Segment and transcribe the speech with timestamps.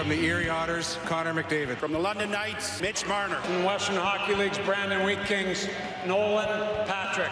[0.00, 1.76] From the Erie Otters, Connor McDavid.
[1.76, 3.36] From the London Knights, Mitch Marner.
[3.36, 5.68] From the Western Hockey League's Brandon Wheat Kings,
[6.06, 7.30] Nolan Patrick.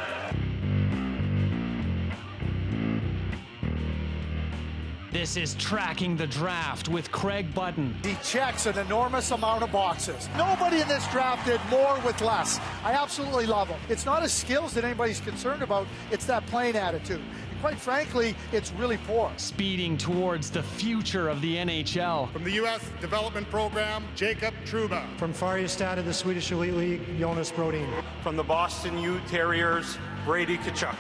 [5.11, 7.96] This is Tracking the Draft with Craig Button.
[8.04, 10.29] He checks an enormous amount of boxes.
[10.37, 12.61] Nobody in this draft did more with less.
[12.85, 13.80] I absolutely love him.
[13.89, 17.22] It's not his skills that anybody's concerned about, it's that playing attitude.
[17.58, 19.32] And quite frankly, it's really poor.
[19.36, 22.30] Speeding towards the future of the NHL.
[22.30, 22.89] From the U.S.
[23.00, 25.04] Development Program, Jacob Trouba.
[25.18, 27.89] From Färjestad of the Swedish Elite League, Jonas Brodin.
[28.22, 30.94] From the Boston U Terriers, Brady Tkachuk.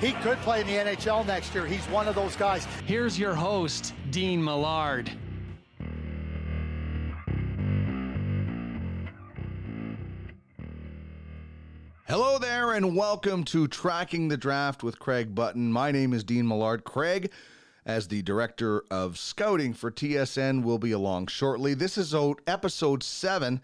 [0.00, 1.66] He could play in the NHL next year.
[1.66, 2.64] He's one of those guys.
[2.86, 5.10] Here's your host, Dean Millard.
[12.06, 15.72] Hello there, and welcome to Tracking the Draft with Craig Button.
[15.72, 16.84] My name is Dean Millard.
[16.84, 17.32] Craig,
[17.86, 21.72] as the director of scouting for TSN, will be along shortly.
[21.72, 22.14] This is
[22.46, 23.62] episode seven,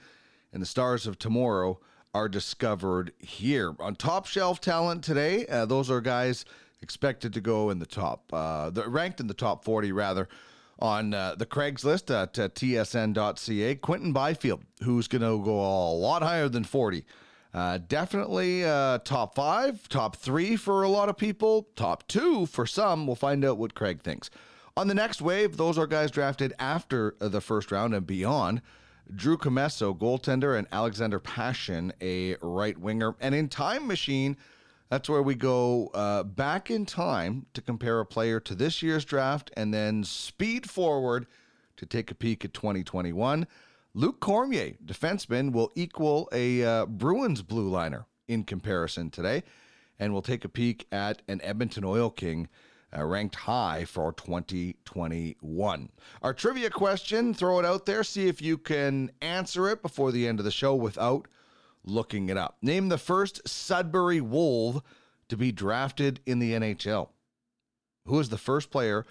[0.54, 1.80] and the stars of tomorrow
[2.14, 3.74] are discovered here.
[3.78, 6.46] On top shelf talent today, uh, those are guys
[6.80, 10.30] expected to go in the top, uh, ranked in the top 40 rather,
[10.78, 13.74] on uh, the Craigslist at uh, tsn.ca.
[13.74, 17.04] Quinton Byfield, who's going to go a lot higher than 40.
[17.52, 22.64] Uh, definitely uh, top five, top three for a lot of people, top two for
[22.64, 23.06] some.
[23.06, 24.30] We'll find out what Craig thinks.
[24.76, 28.62] On the next wave, those are guys drafted after the first round and beyond.
[29.14, 33.16] Drew Commesso, goaltender, and Alexander Pashin, a right winger.
[33.20, 34.36] And in Time Machine,
[34.88, 39.04] that's where we go uh, back in time to compare a player to this year's
[39.04, 41.26] draft and then speed forward
[41.76, 43.46] to take a peek at 2021.
[43.92, 49.42] Luc Cormier, defenseman, will equal a uh, Bruins blue liner in comparison today.
[49.98, 52.48] And we'll take a peek at an Edmonton Oil King
[52.96, 55.88] uh, ranked high for 2021.
[56.22, 60.26] Our trivia question, throw it out there, see if you can answer it before the
[60.26, 61.26] end of the show without
[61.84, 62.56] looking it up.
[62.62, 64.82] Name the first Sudbury Wolf
[65.28, 67.08] to be drafted in the NHL.
[68.06, 69.06] Who is the first player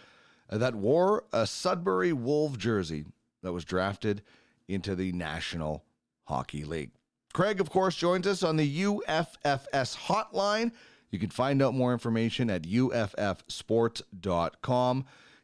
[0.49, 3.05] that wore a Sudbury Wolf jersey
[3.43, 4.21] that was drafted
[4.69, 5.83] into the National
[6.25, 6.91] Hockey League?
[7.33, 10.71] Craig, of course, joins us on the UFFS hotline.
[11.11, 13.05] You can find out more information at uffsports.com.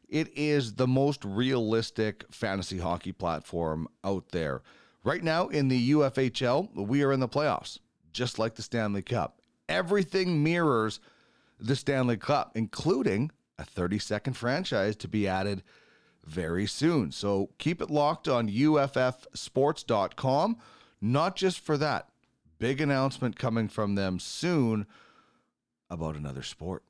[0.07, 4.61] It is the most realistic fantasy hockey platform out there.
[5.03, 7.79] Right now in the UFHL, we are in the playoffs,
[8.11, 9.41] just like the Stanley Cup.
[9.67, 10.99] Everything mirrors
[11.59, 15.63] the Stanley Cup, including a 30 second franchise to be added
[16.25, 17.11] very soon.
[17.11, 20.57] So keep it locked on uffsports.com.
[21.01, 22.09] Not just for that,
[22.57, 24.87] big announcement coming from them soon
[25.89, 26.83] about another sport,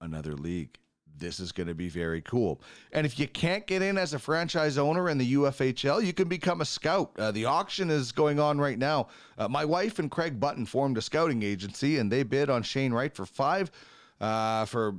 [0.00, 0.78] another league.
[1.14, 2.60] This is going to be very cool.
[2.90, 6.26] And if you can't get in as a franchise owner in the UFHL, you can
[6.26, 7.12] become a scout.
[7.18, 9.08] Uh, the auction is going on right now.
[9.38, 12.92] Uh, my wife and Craig Button formed a scouting agency, and they bid on Shane
[12.92, 13.70] Wright for five.
[14.22, 14.94] Uh, for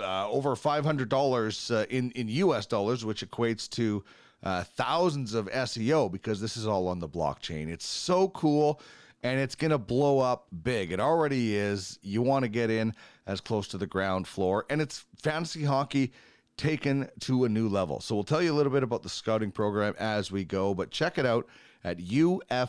[0.00, 2.66] uh, over five hundred dollars uh, in in U.S.
[2.66, 4.04] dollars, which equates to
[4.42, 7.68] uh, thousands of SEO, because this is all on the blockchain.
[7.68, 8.80] It's so cool
[9.24, 10.92] and it's going to blow up big.
[10.92, 11.98] It already is.
[12.02, 12.94] You want to get in
[13.26, 16.12] as close to the ground floor, and it's fantasy hockey
[16.56, 18.00] taken to a new level.
[18.00, 20.90] So we'll tell you a little bit about the scouting program as we go, but
[20.90, 21.48] check it out
[21.82, 22.62] at uffsports.com.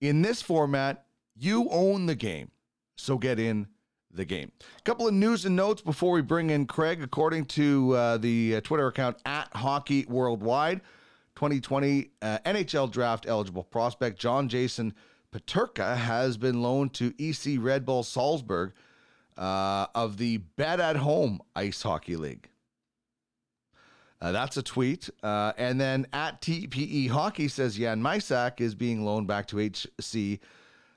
[0.00, 1.04] In this format,
[1.36, 2.50] you own the game.
[2.96, 3.66] So get in
[4.12, 4.52] the game.
[4.78, 7.02] A couple of news and notes before we bring in Craig.
[7.02, 10.80] According to uh, the uh, Twitter account at Hockey Worldwide,
[11.36, 14.94] 2020 uh, NHL draft eligible prospect John Jason
[15.32, 18.72] Peterka has been loaned to EC Red Bull Salzburg
[19.38, 22.50] uh, of the Bet at Home Ice Hockey League.
[24.20, 25.08] Uh, that's a tweet.
[25.22, 30.38] Uh, and then at TPE Hockey says Jan Mysak is being loaned back to HC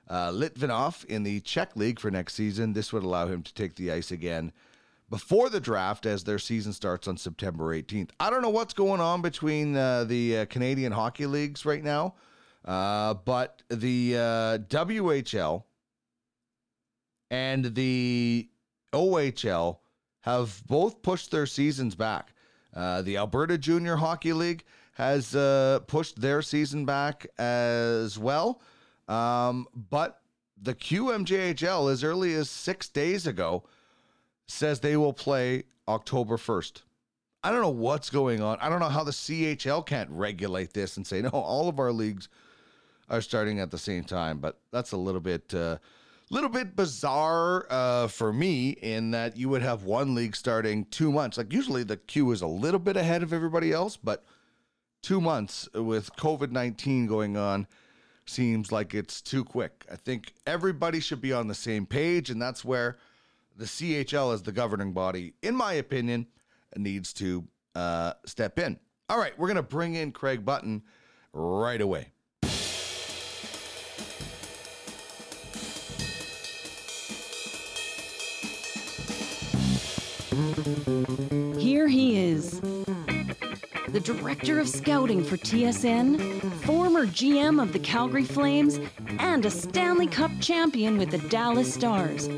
[0.08, 2.72] uh, Litvinov in the Czech League for next season.
[2.72, 4.52] This would allow him to take the ice again
[5.08, 8.10] before the draft as their season starts on September 18th.
[8.18, 12.14] I don't know what's going on between uh, the uh, Canadian hockey leagues right now,
[12.64, 15.64] uh, but the uh, WHL
[17.30, 18.48] and the
[18.92, 19.78] OHL
[20.22, 22.32] have both pushed their seasons back.
[22.74, 24.64] Uh, the Alberta Junior Hockey League
[24.94, 28.60] has uh, pushed their season back as well.
[29.08, 30.20] Um, but
[30.60, 33.64] the QMJHL, as early as six days ago,
[34.46, 36.82] says they will play October 1st.
[37.44, 38.58] I don't know what's going on.
[38.60, 41.92] I don't know how the CHL can't regulate this and say, no, all of our
[41.92, 42.28] leagues
[43.08, 45.54] are starting at the same time, but that's a little bit.
[45.54, 45.78] Uh,
[46.28, 51.12] little bit bizarre uh, for me in that you would have one league starting two
[51.12, 51.38] months.
[51.38, 54.24] Like usually the Q is a little bit ahead of everybody else, but
[55.02, 57.68] two months with COVID 19 going on
[58.26, 59.84] seems like it's too quick.
[59.90, 62.98] I think everybody should be on the same page, and that's where
[63.56, 66.26] the CHL, as the governing body, in my opinion,
[66.76, 67.44] needs to
[67.74, 68.78] uh, step in.
[69.08, 70.82] All right, we're going to bring in Craig Button
[71.32, 72.08] right away.
[81.58, 82.60] Here he is,
[83.96, 88.78] the director of scouting for TSN, former GM of the Calgary Flames,
[89.18, 92.28] and a Stanley Cup champion with the Dallas Stars.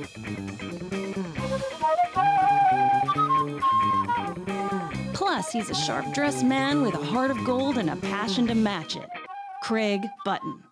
[5.12, 8.54] Plus, he's a sharp dressed man with a heart of gold and a passion to
[8.54, 9.08] match it.
[9.60, 10.62] Craig Button.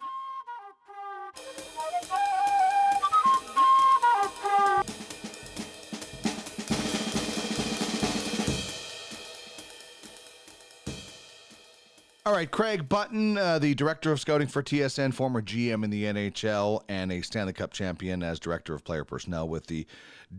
[12.27, 16.07] All right, Craig Button, uh, the director of scouting for TSN, former GM in the
[16.07, 19.87] NHL, and a Stanley Cup champion as director of player personnel with the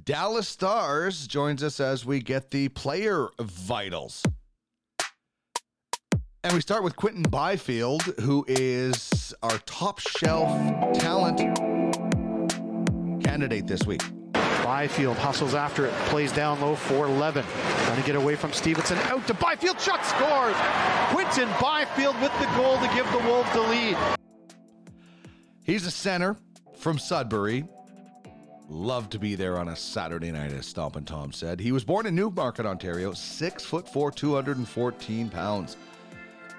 [0.03, 4.21] Dallas Stars, joins us as we get the player vitals.
[6.43, 10.49] And we start with Quinton Byfield, who is our top shelf
[10.99, 11.37] talent
[13.23, 14.01] candidate this week.
[14.67, 17.45] Byfield hustles after it, plays down low for 11.
[17.85, 18.97] Trying to get away from Stevenson.
[19.03, 20.57] Out to Byfield, shot scores!
[21.07, 23.95] Quinton Byfield with the goal to give the Wolves the lead.
[25.63, 26.35] He's a center
[26.77, 27.65] from Sudbury.
[28.67, 31.61] Love to be there on a Saturday night, as Stompin' Tom said.
[31.61, 35.77] He was born in Newmarket, Ontario, six foot four, 214 pounds.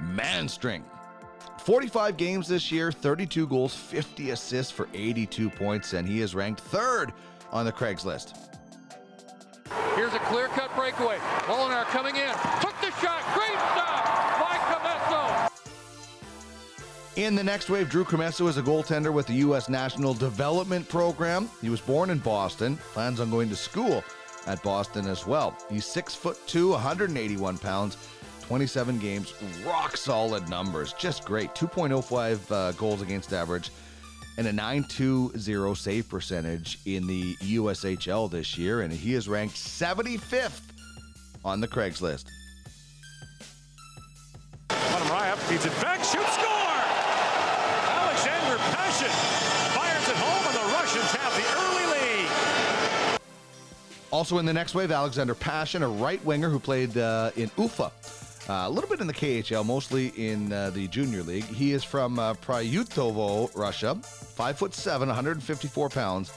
[0.01, 0.89] Man strength.
[1.59, 6.63] 45 games this year, 32 goals, 50 assists for 82 points, and he is ranked
[6.63, 7.13] third
[7.53, 8.37] on the Craig's list.
[9.95, 11.19] Here's a clear cut breakaway.
[11.47, 12.31] Molinar coming in.
[12.61, 13.23] Took the shot.
[13.35, 14.05] Great stop
[14.41, 15.51] by Commesso.
[17.17, 19.69] In the next wave, Drew Commesso is a goaltender with the U.S.
[19.69, 21.51] National Development Program.
[21.61, 24.05] He was born in Boston, plans on going to school
[24.47, 25.57] at Boston as well.
[25.69, 27.97] He's six foot two, 181 pounds,
[28.43, 29.35] 27 games,
[29.67, 31.55] rock solid numbers, just great.
[31.55, 33.71] 2.05 uh, goals against average
[34.39, 40.61] and a 920 save percentage in the USHL this year, and he is ranked 75th
[41.45, 42.27] on the Craigslist.
[44.71, 46.83] Right up, feeds it back, shoot, score!
[47.91, 49.11] Alexander Pashin
[49.75, 53.21] fires it home, and the Russians have the early lead.
[54.13, 57.91] Also in the next wave, Alexander Pashin, a right winger who played uh, in Ufa.
[58.49, 61.45] Uh, a little bit in the KHL, mostly in uh, the junior league.
[61.45, 63.95] He is from uh, Pryutovo, Russia.
[63.97, 66.33] Five foot seven, 154 pounds.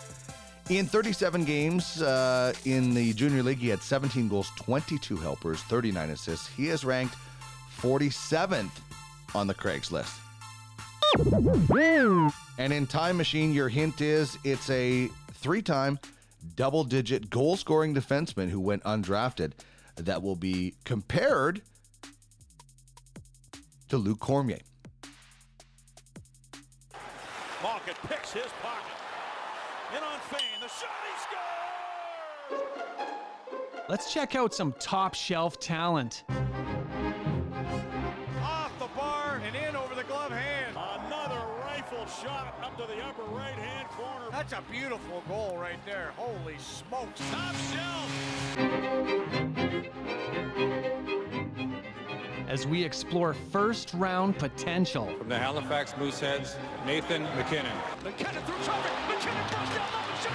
[0.70, 6.10] In 37 games uh, in the junior league, he had 17 goals, 22 helpers, 39
[6.10, 6.48] assists.
[6.48, 7.16] He is ranked
[7.80, 8.70] 47th
[9.34, 10.14] on the Craig's list.
[12.58, 15.98] And in Time Machine, your hint is it's a three time
[16.56, 19.54] double digit goal scoring defenseman who went undrafted
[19.96, 21.62] that will be compared
[23.92, 24.58] to Luc Cormier.
[27.62, 28.96] Malkin picks his pocket.
[29.92, 31.12] In on Fane, the shot, he
[32.56, 33.84] scores!
[33.90, 36.24] Let's check out some top shelf talent.
[38.42, 40.78] Off the bar and in over the glove hand.
[41.06, 44.28] Another rifle shot up to the upper right hand corner.
[44.32, 46.14] That's a beautiful goal right there.
[46.16, 47.20] Holy smokes.
[47.30, 48.08] Top shelf.
[52.52, 55.06] As we explore first round potential.
[55.18, 57.72] From the Halifax Mooseheads, Nathan MacKinnon.
[58.04, 58.92] MacKinnon through traffic.
[59.08, 60.34] MacKinnon throws down the shot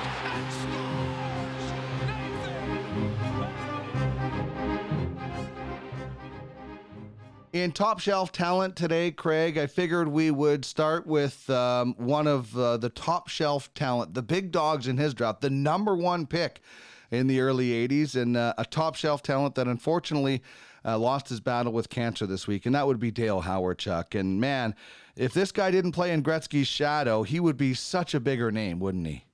[7.52, 12.26] and In top shelf talent today, Craig, I figured we would start with um, one
[12.26, 16.26] of uh, the top shelf talent, the big dogs in his draft, the number one
[16.26, 16.62] pick
[17.10, 20.42] in the early 80s, and uh, a top shelf talent that unfortunately
[20.86, 24.18] uh, lost his battle with cancer this week, and that would be Dale Hawerchuk.
[24.18, 24.74] And man,
[25.16, 28.78] if this guy didn't play in Gretzky's shadow, he would be such a bigger name,
[28.78, 29.24] wouldn't he?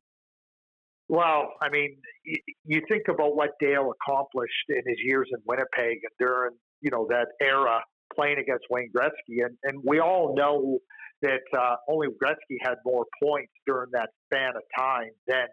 [1.09, 5.99] Well, I mean, you, you think about what Dale accomplished in his years in Winnipeg
[6.03, 7.81] and during, you know, that era
[8.17, 9.45] playing against Wayne Gretzky.
[9.45, 10.79] And, and we all know
[11.21, 15.47] that uh, only Gretzky had more points during that span of time than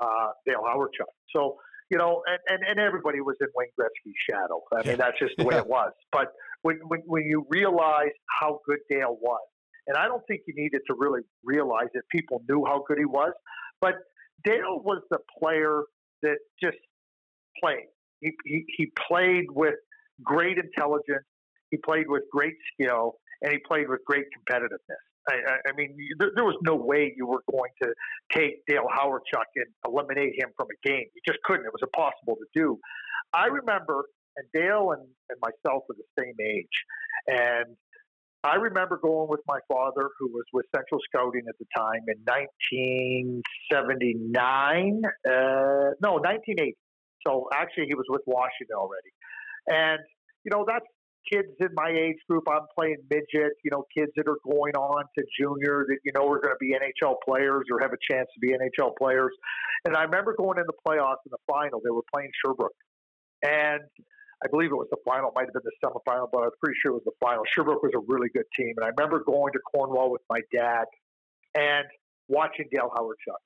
[0.00, 1.12] uh, Dale Hawerchuk.
[1.34, 1.56] So,
[1.94, 4.60] you know, and, and, and everybody was in Wayne Gretzky's shadow.
[4.74, 5.92] I mean, that's just the way it was.
[6.10, 6.32] But
[6.62, 8.10] when, when, when you realize
[8.40, 9.46] how good Dale was,
[9.86, 13.04] and I don't think you needed to really realize that people knew how good he
[13.04, 13.32] was,
[13.84, 13.96] But
[14.44, 15.82] Dale was the player
[16.22, 16.78] that just
[17.62, 17.88] played.
[18.20, 19.74] He, he, he played with
[20.22, 21.26] great intelligence.
[21.70, 25.04] He played with great skill, and he played with great competitiveness.
[25.28, 27.94] I, I, mean, there, there was no way you were going to
[28.32, 31.06] take Dale Hawerchuk and eliminate him from a game.
[31.14, 31.64] You just couldn't.
[31.64, 32.78] It was impossible to do.
[33.32, 34.04] I remember,
[34.36, 36.84] and Dale and, and myself were the same age,
[37.26, 37.74] and
[38.44, 42.18] I remember going with my father, who was with Central Scouting at the time, in
[42.28, 45.02] 1979.
[45.24, 46.76] Uh, no, 1980.
[47.26, 49.08] So actually, he was with Washington already.
[49.66, 50.00] And,
[50.44, 50.84] you know, that's
[51.30, 52.44] kids in my age group.
[52.50, 56.28] I'm playing midget, you know, kids that are going on to junior that, you know,
[56.28, 59.32] are going to be NHL players or have a chance to be NHL players.
[59.84, 61.80] And I remember going in the playoffs in the final.
[61.82, 62.72] They were playing Sherbrooke.
[63.42, 63.82] And
[64.44, 65.30] I believe it was the final.
[65.30, 67.44] It might have been the semifinal, but I'm pretty sure it was the final.
[67.46, 70.84] Sherbrooke was a really good team, and I remember going to Cornwall with my dad
[71.54, 71.86] and
[72.28, 73.40] watching Dale Hawerchuk.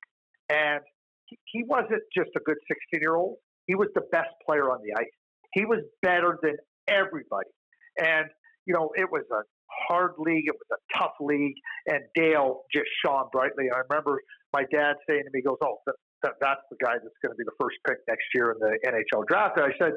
[0.49, 0.81] And
[1.25, 4.79] he, he wasn't just a good 16 year old; he was the best player on
[4.83, 5.13] the ice.
[5.53, 6.57] He was better than
[6.87, 7.49] everybody,
[7.99, 8.27] and
[8.65, 9.41] you know it was a
[9.89, 10.45] hard league.
[10.47, 11.55] It was a tough league,
[11.87, 13.65] and Dale just shone brightly.
[13.73, 14.21] I remember
[14.53, 17.31] my dad saying to me, he "Goes, oh, that, that, that's the guy that's going
[17.31, 19.93] to be the first pick next year in the NHL draft." And I said,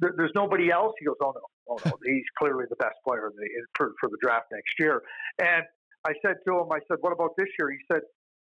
[0.00, 0.92] there's nobody else.
[0.98, 4.18] He goes, oh no, oh no, he's clearly the best player the, for, for the
[4.22, 5.02] draft next year.
[5.38, 5.64] And
[6.06, 7.70] I said to him, I said, what about this year?
[7.70, 8.02] He said,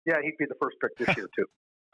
[0.05, 1.45] yeah, he'd be the first pick this year too.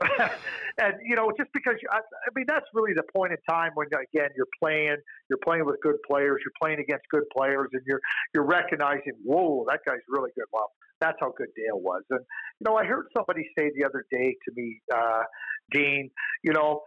[0.79, 3.71] and you know, just because you, I, I mean, that's really the point in time
[3.75, 4.97] when again you're playing,
[5.29, 8.01] you're playing with good players, you're playing against good players, and you're
[8.33, 10.45] you're recognizing, whoa, that guy's really good.
[10.51, 12.03] Well, that's how good Dale was.
[12.09, 12.21] And
[12.59, 15.23] you know, I heard somebody say the other day to me, uh,
[15.71, 16.09] Dean,
[16.43, 16.81] you know,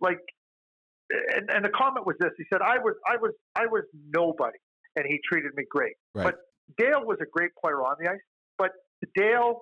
[0.00, 0.20] like
[1.34, 4.58] and, and the comment was this: he said, "I was, I was, I was nobody,
[4.96, 6.24] and he treated me great." Right.
[6.24, 6.36] But
[6.78, 8.20] Dale was a great player on the ice,
[8.58, 8.70] but
[9.16, 9.60] Dale,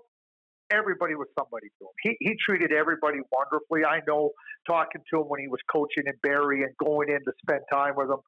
[0.71, 1.95] everybody was somebody to him.
[2.03, 3.85] He he treated everybody wonderfully.
[3.85, 4.31] I know
[4.67, 7.95] talking to him when he was coaching in Barrie and going in to spend time
[7.97, 8.21] with him.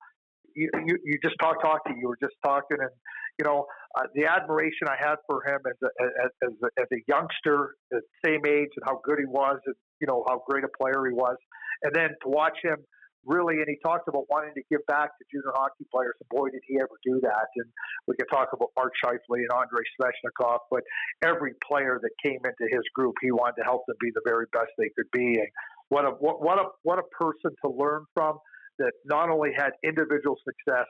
[0.54, 1.96] You, you, you just talk talking.
[1.98, 2.90] You were just talking, and
[3.38, 6.88] you know uh, the admiration I had for him as a, as, as a, as
[6.92, 10.64] a youngster, the same age, and how good he was, and you know how great
[10.64, 11.36] a player he was,
[11.82, 12.76] and then to watch him
[13.24, 16.50] really, and he talked about wanting to give back to junior hockey players, and boy,
[16.50, 17.48] did he ever do that.
[17.56, 17.66] And
[18.06, 20.82] we could talk about Mark Scheifele and Andrei Svechnikov, but
[21.24, 24.46] every player that came into his group, he wanted to help them be the very
[24.52, 25.38] best they could be.
[25.38, 25.48] And
[25.88, 28.38] what a what a what a person to learn from
[28.78, 30.86] that not only had individual success,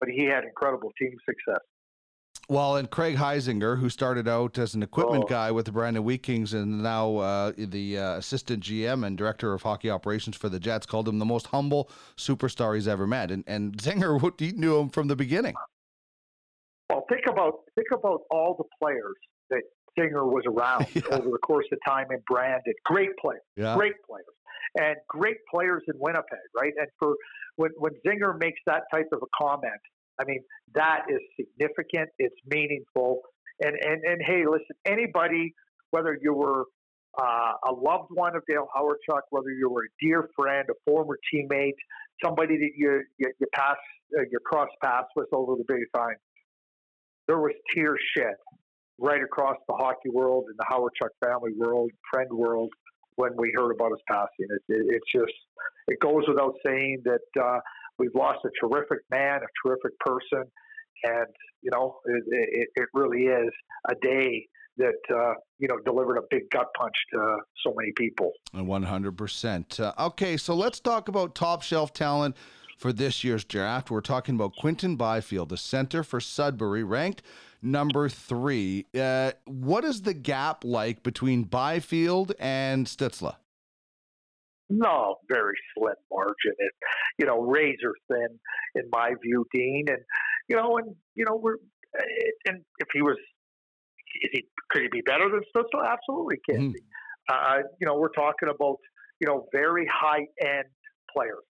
[0.00, 1.62] but he had incredible team success.
[2.48, 5.28] Well, and Craig Heisinger, who started out as an equipment oh.
[5.28, 9.54] guy with the Brandon Wheat Kings and now uh, the uh, assistant GM and director
[9.54, 13.30] of hockey operations for the Jets, called him the most humble superstar he's ever met.
[13.30, 15.54] And, and Zinger, he knew him from the beginning.
[16.90, 19.16] Well, think about think about all the players
[19.48, 19.62] that
[19.98, 21.02] Zinger was around yeah.
[21.16, 22.74] over the course of time in Brandon.
[22.84, 23.74] Great players, yeah.
[23.74, 24.26] great players,
[24.78, 26.72] and great players in Winnipeg, right?
[26.78, 27.14] And for
[27.56, 29.80] when when Zinger makes that type of a comment,
[30.20, 30.40] I mean,
[30.74, 32.10] that is significant.
[32.18, 33.22] It's meaningful.
[33.62, 35.54] And, and, and hey, listen, anybody,
[35.90, 36.64] whether you were
[37.20, 41.16] uh, a loved one of Dale Hawerchuk, whether you were a dear friend, a former
[41.32, 41.74] teammate,
[42.24, 43.76] somebody that you, you, you pass,
[44.18, 46.16] uh, you cross paths with over the big time,
[47.28, 48.34] there was tears shed
[48.98, 52.70] right across the hockey world and the Hawerchuk family world, friend world,
[53.16, 54.48] when we heard about his passing.
[54.50, 55.32] It, it, it's just,
[55.88, 57.60] it goes without saying that uh,
[57.98, 60.44] we've lost a terrific man, a terrific person,
[61.04, 61.26] and
[61.62, 63.50] you know it, it, it really is
[63.88, 64.46] a day
[64.76, 68.32] that uh, you know delivered a big gut punch to so many people.
[68.52, 69.78] One hundred percent.
[69.78, 72.36] Uh, okay, so let's talk about top shelf talent
[72.78, 73.90] for this year's draft.
[73.90, 77.22] We're talking about Quinton Byfield, the center for Sudbury, ranked
[77.62, 78.86] number three.
[78.98, 83.36] Uh, what is the gap like between Byfield and Stützle?
[84.70, 86.54] No, very slim margin.
[86.58, 86.72] It,
[87.18, 88.38] you know, razor thin
[88.74, 89.84] in my view, Dean.
[89.88, 89.98] And
[90.48, 91.56] you know, and you know, we're
[91.98, 93.16] eh, and if he was,
[94.22, 95.86] is he could he be better than Stützle?
[95.86, 96.72] Absolutely, can mm.
[96.72, 96.80] be.
[97.30, 98.76] Uh, you know, we're talking about
[99.20, 100.68] you know very high end
[101.14, 101.44] players,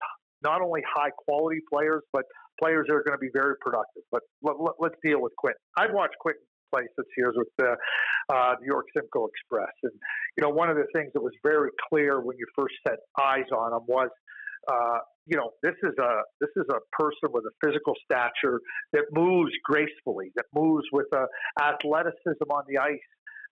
[0.44, 2.24] not only high quality players, but
[2.60, 4.04] players that are going to be very productive.
[4.12, 5.60] But let, us let, deal with Quinton.
[5.78, 6.44] I've watched Quinton
[6.82, 7.76] six years with the
[8.34, 9.74] uh, New York Simcoe Express.
[9.84, 9.92] And,
[10.38, 13.46] you know, one of the things that was very clear when you first set eyes
[13.56, 14.10] on him was,
[14.72, 18.60] uh, you know, this is a this is a person with a physical stature
[18.92, 21.26] that moves gracefully, that moves with a
[21.62, 22.98] athleticism on the ice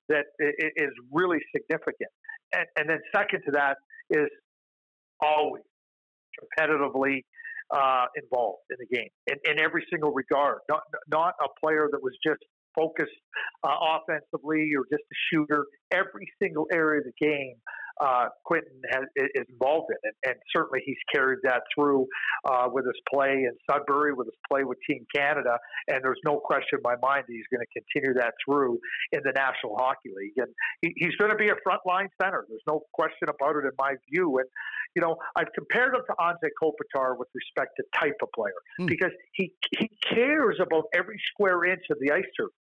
[0.10, 2.12] that is really significant.
[2.54, 3.78] And, and then second to that
[4.10, 4.28] is
[5.22, 5.64] always
[6.40, 7.24] competitively
[7.74, 10.60] uh, involved in the game in, in every single regard.
[10.70, 12.44] Not not a player that was just
[12.76, 13.12] focused
[13.64, 15.66] uh, offensively or just a shooter.
[15.92, 17.56] Every single area of the game
[18.02, 22.08] uh, Quinton has, is involved in, and, and, certainly he's carried that through
[22.50, 26.40] uh, with his play in Sudbury, with his play with Team Canada, and there's no
[26.40, 28.80] question in my mind that he's going to continue that through
[29.12, 30.48] in the National Hockey League, and
[30.82, 32.46] he, he's going to be a frontline center.
[32.50, 34.48] There's no question about it in my view, and
[34.96, 38.88] you know I've compared him to Anze Kopitar with respect to type of player mm.
[38.88, 42.61] because he he cares about every square inch of the ice surface.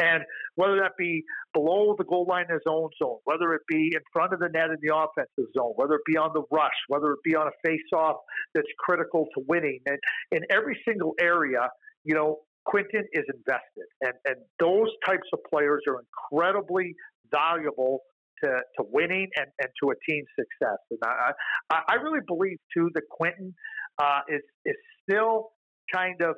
[0.00, 3.92] And whether that be below the goal line in his own zone, whether it be
[3.94, 6.78] in front of the net in the offensive zone, whether it be on the rush,
[6.88, 8.16] whether it be on a face-off
[8.54, 9.98] that's critical to winning, and
[10.32, 11.68] in every single area,
[12.04, 16.94] you know, Quinton is invested, and and those types of players are incredibly
[17.30, 18.00] valuable
[18.42, 20.78] to, to winning and, and to a team's success.
[20.90, 23.54] And I, I really believe too that Quinton
[23.98, 25.50] uh, is is still
[25.92, 26.36] kind of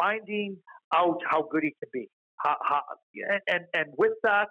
[0.00, 0.56] finding
[0.94, 2.08] out how good he can be.
[3.48, 4.48] And, and with that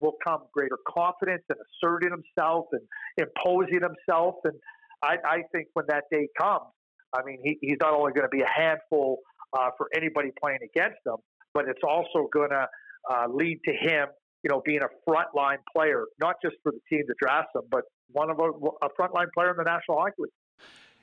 [0.00, 2.82] will come greater confidence and asserting himself and
[3.16, 4.34] imposing himself.
[4.44, 4.54] And
[5.02, 6.66] I, I think when that day comes,
[7.14, 9.18] I mean, he, he's not only going to be a handful
[9.52, 11.16] uh, for anybody playing against him,
[11.54, 12.66] but it's also going to
[13.10, 14.08] uh, lead to him,
[14.42, 17.82] you know, being a frontline player, not just for the team that drafts him, but
[18.10, 18.48] one of a,
[18.84, 20.32] a frontline player in the National Hockey League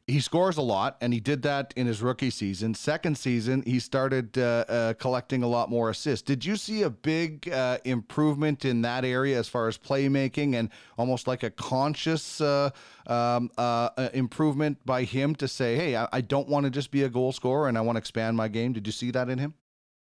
[0.09, 2.73] he scores a lot, and he did that in his rookie season.
[2.73, 6.23] Second season, he started uh, uh, collecting a lot more assists.
[6.23, 10.69] Did you see a big uh, improvement in that area as far as playmaking and
[10.97, 12.71] almost like a conscious uh,
[13.07, 16.91] um, uh, uh, improvement by him to say, "Hey, I, I don't want to just
[16.91, 19.29] be a goal scorer, and I want to expand my game." Did you see that
[19.29, 19.53] in him?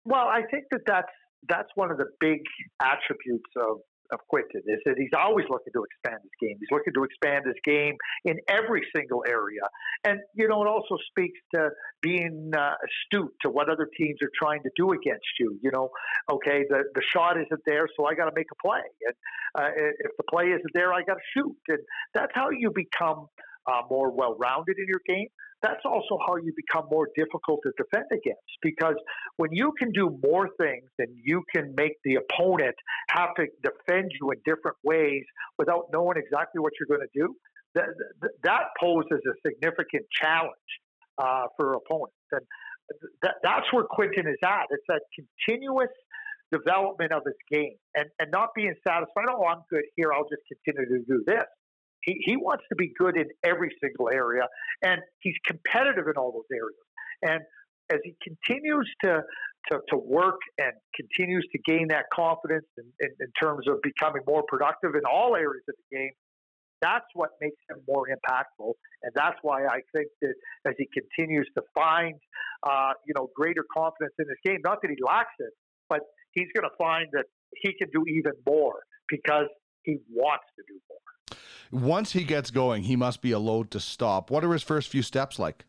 [0.05, 1.11] Well, I think that that's
[1.47, 2.41] that's one of the big
[2.81, 3.77] attributes of
[4.13, 6.57] of Quinton is that he's always looking to expand his game.
[6.59, 9.61] He's looking to expand his game in every single area.
[10.03, 11.69] And, you know, it also speaks to
[12.01, 15.59] being uh, astute to what other teams are trying to do against you.
[15.61, 15.89] You know,
[16.31, 18.81] okay, the, the shot isn't there, so I got to make a play.
[19.05, 19.15] And
[19.59, 21.55] uh, if the play isn't there, I got to shoot.
[21.67, 21.79] And
[22.13, 23.27] that's how you become
[23.67, 25.27] uh, more well rounded in your game
[25.63, 28.95] that's also how you become more difficult to defend against because
[29.37, 32.75] when you can do more things and you can make the opponent
[33.09, 35.23] have to defend you in different ways
[35.57, 37.33] without knowing exactly what you're going to do,
[37.75, 37.85] that,
[38.43, 40.53] that poses a significant challenge
[41.17, 42.15] uh, for opponents.
[42.31, 42.41] And
[43.21, 44.67] that, that's where Quinton is at.
[44.69, 45.89] It's that continuous
[46.51, 49.25] development of his game and, and not being satisfied.
[49.29, 50.13] Oh, I'm good here.
[50.13, 51.45] I'll just continue to do this.
[52.03, 54.43] He, he wants to be good in every single area,
[54.83, 56.83] and he's competitive in all those areas.
[57.21, 57.41] And
[57.91, 59.21] as he continues to,
[59.71, 64.21] to, to work and continues to gain that confidence in, in, in terms of becoming
[64.27, 66.11] more productive in all areas of the game,
[66.81, 70.33] that's what makes him more impactful, and that's why I think that
[70.67, 72.15] as he continues to find,
[72.67, 75.53] uh, you know, greater confidence in his game, not that he lacks it,
[75.87, 76.01] but
[76.33, 77.23] he's going to find that
[77.55, 79.47] he can do even more because
[79.83, 81.02] he wants to do more.
[81.71, 84.29] Once he gets going, he must be a load to stop.
[84.29, 85.65] What are his first few steps like?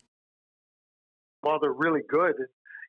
[1.42, 2.34] Well, they're really good.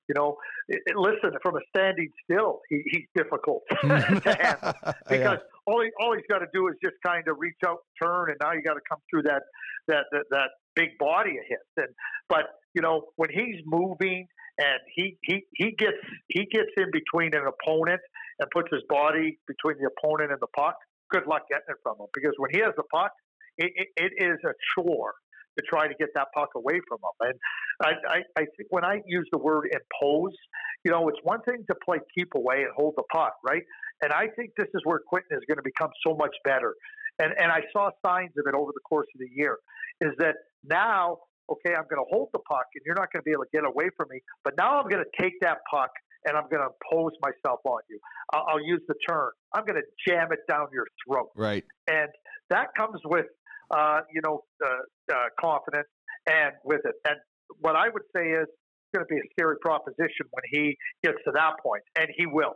[0.08, 4.74] You know, it, it, listen, from a standing still, he, he's difficult to handle
[5.10, 5.66] because yeah.
[5.66, 8.38] all he all he's got to do is just kind of reach out, turn, and
[8.42, 9.42] now you got to come through that
[9.88, 11.58] that that, that big body of his.
[11.78, 11.88] And
[12.30, 14.28] but you know, when he's moving
[14.60, 15.98] and he he he gets
[16.28, 18.02] he gets in between an opponent
[18.40, 20.76] and puts his body between the opponent and the puck,
[21.16, 23.12] good luck getting it from him because when he has the puck,
[23.58, 25.14] it, it, it is a chore
[25.58, 27.32] to try to get that puck away from him.
[27.32, 27.36] And
[27.82, 30.36] I, I, I think when I use the word impose,
[30.84, 33.64] you know, it's one thing to play keep away and hold the puck, right?
[34.04, 36.76] And I think this is where Quinton is going to become so much better.
[37.20, 39.58] And and I saw signs of it over the course of the year.
[40.02, 41.20] Is that now?
[41.48, 43.54] Okay, I'm going to hold the puck, and you're not going to be able to
[43.54, 44.20] get away from me.
[44.44, 45.92] But now I'm going to take that puck
[46.26, 48.00] and I'm going to impose myself on you.
[48.34, 49.32] I'll, I'll use the term.
[49.54, 51.30] I'm going to jam it down your throat.
[51.36, 51.64] Right.
[51.90, 52.10] And
[52.50, 53.28] that comes with,
[53.72, 55.88] uh, you know, uh, uh, confidence
[56.28, 56.96] and with it.
[57.08, 57.18] And
[57.60, 61.18] what I would say is it's going to be a scary proposition when he gets
[61.26, 62.56] to that point, and he will.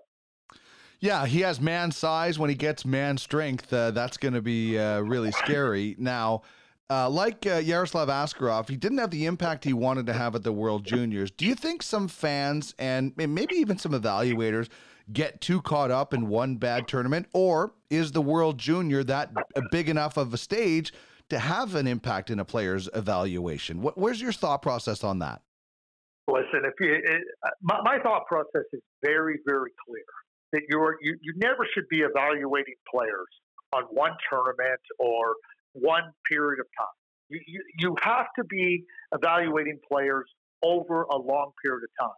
[0.99, 2.37] Yeah, he has man size.
[2.37, 5.95] When he gets man strength, uh, that's going to be uh, really scary.
[5.97, 6.41] Now,
[6.89, 10.43] uh, like uh, Yaroslav Askarov, he didn't have the impact he wanted to have at
[10.43, 11.29] the World Juniors.
[11.31, 14.69] Do you think some fans and maybe even some evaluators
[15.11, 19.31] get too caught up in one bad tournament, or is the World Junior that
[19.71, 20.93] big enough of a stage
[21.29, 23.81] to have an impact in a player's evaluation?
[23.81, 25.41] What, where's your thought process on that?
[26.27, 27.23] Listen, if you, it,
[27.61, 30.03] my, my thought process is very, very clear
[30.53, 33.27] that you're you, you never should be evaluating players
[33.73, 35.35] on one tournament or
[35.73, 36.87] one period of time.
[37.29, 40.25] You, you, you have to be evaluating players
[40.63, 42.15] over a long period of time.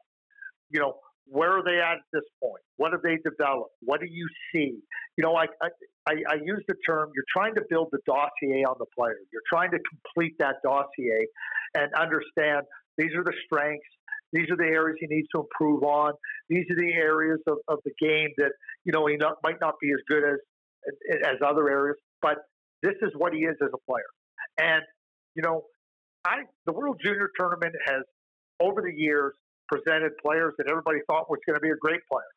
[0.70, 0.96] You know,
[1.28, 2.64] where are they at at this point?
[2.78, 3.76] What have they developed?
[3.82, 4.80] What do you see?
[5.18, 8.76] You know, I, I, I use the term you're trying to build the dossier on
[8.80, 9.18] the player.
[9.32, 11.28] You're trying to complete that dossier
[11.76, 12.66] and understand
[12.98, 13.88] these are the strengths,
[14.34, 16.14] these are the areas he needs to improve on.
[16.50, 18.52] These are the areas of, of the game that
[18.86, 20.38] you know he not, might not be as good as
[21.24, 22.38] as other areas, but
[22.82, 24.10] this is what he is as a player.
[24.60, 24.84] And
[25.36, 25.64] you know,
[26.26, 28.04] I the World Junior Tournament has
[28.60, 29.34] over the years
[29.72, 32.34] presented players that everybody thought was going to be a great player,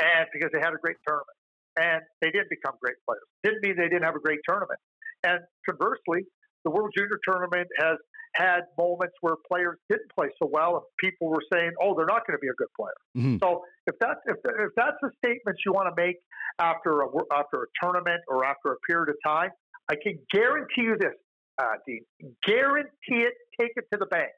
[0.00, 1.36] and because they had a great tournament,
[1.76, 3.26] and they did become great players.
[3.42, 4.78] Didn't mean they didn't have a great tournament.
[5.24, 6.22] And conversely,
[6.64, 7.98] the World Junior Tournament has
[8.34, 12.26] had moments where players didn't play so well, and people were saying, "Oh, they're not
[12.26, 13.36] going to be a good player." Mm-hmm.
[13.42, 16.16] So if that's if, if that's the statements you want to make
[16.58, 19.50] after a after a tournament or after a period of time,
[19.88, 21.14] I can guarantee you this,
[21.60, 22.04] uh, Dean,
[22.46, 24.30] guarantee it, take it to the bank.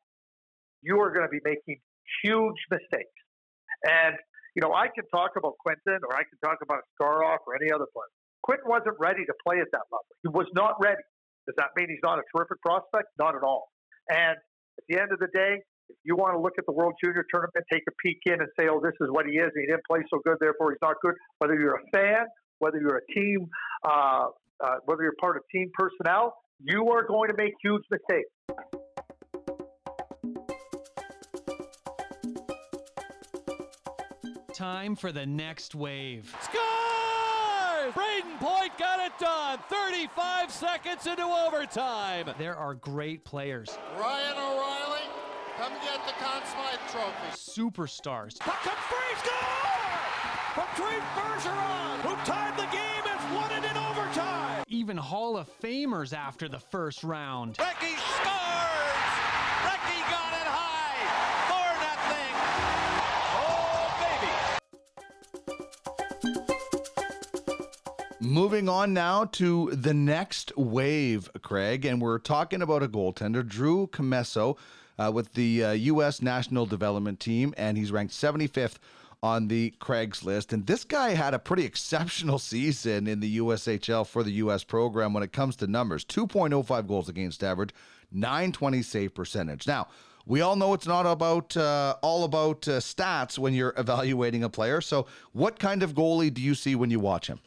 [0.82, 1.80] You are going to be making
[2.24, 3.20] huge mistakes,
[3.84, 4.16] and
[4.54, 7.70] you know I can talk about Quinton or I can talk about Askarov or any
[7.70, 8.10] other player.
[8.42, 10.08] Quinton wasn't ready to play at that level.
[10.22, 11.02] He was not ready.
[11.46, 13.08] Does that mean he's not a terrific prospect?
[13.18, 13.68] Not at all.
[14.08, 14.36] And
[14.78, 15.60] at the end of the day,
[15.90, 18.48] if you want to look at the World Junior Tournament, take a peek in and
[18.58, 19.50] say, oh, this is what he is.
[19.54, 21.14] He didn't play so good, therefore he's not good.
[21.38, 22.26] Whether you're a fan,
[22.60, 23.48] whether you're a team,
[23.84, 24.28] uh,
[24.62, 28.30] uh, whether you're part of team personnel, you are going to make huge mistakes.
[34.54, 36.34] Time for the next wave.
[36.42, 36.60] Score!
[37.92, 39.58] Brayden Point got it done.
[39.68, 42.30] 35 seconds into overtime.
[42.38, 43.78] There are great players.
[43.98, 45.06] Ryan O'Reilly,
[45.56, 47.30] come get the Conn Smythe Trophy.
[47.32, 48.38] Superstars.
[48.38, 49.70] Puck comes free, score!
[50.54, 52.49] From Trent Bergeron, who tied
[54.90, 57.56] Even Hall of Famers after the first round.
[57.58, 59.12] Recchi scores!
[59.62, 60.98] Recchi got it high!
[61.46, 62.34] For nothing!
[63.38, 63.86] Oh,
[68.18, 68.26] baby!
[68.28, 73.86] Moving on now to the next wave, Craig, and we're talking about a goaltender, Drew
[73.86, 74.56] Commesso,
[74.98, 76.20] uh, with the uh, U.S.
[76.20, 78.78] National Development Team, and he's ranked 75th
[79.22, 80.52] on the Craigslist.
[80.52, 84.64] And this guy had a pretty exceptional season in the USHL for the U.S.
[84.64, 87.70] program when it comes to numbers 2.05 goals against average,
[88.12, 89.66] 920 save percentage.
[89.66, 89.88] Now,
[90.26, 94.48] we all know it's not about uh, all about uh, stats when you're evaluating a
[94.48, 94.80] player.
[94.80, 97.40] So, what kind of goalie do you see when you watch him?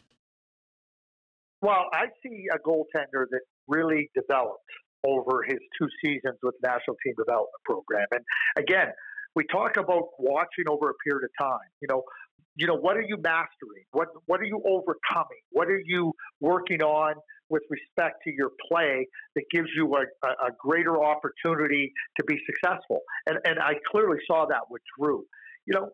[1.61, 4.59] Well, I see a goaltender that really developed
[5.05, 8.07] over his two seasons with National Team Development Program.
[8.11, 8.23] And
[8.57, 8.87] again,
[9.35, 11.67] we talk about watching over a period of time.
[11.81, 12.03] You know,
[12.55, 13.85] you know, what are you mastering?
[13.91, 15.41] What what are you overcoming?
[15.51, 17.15] What are you working on
[17.49, 22.99] with respect to your play that gives you a, a greater opportunity to be successful?
[23.25, 25.25] And and I clearly saw that with Drew.
[25.65, 25.89] You know,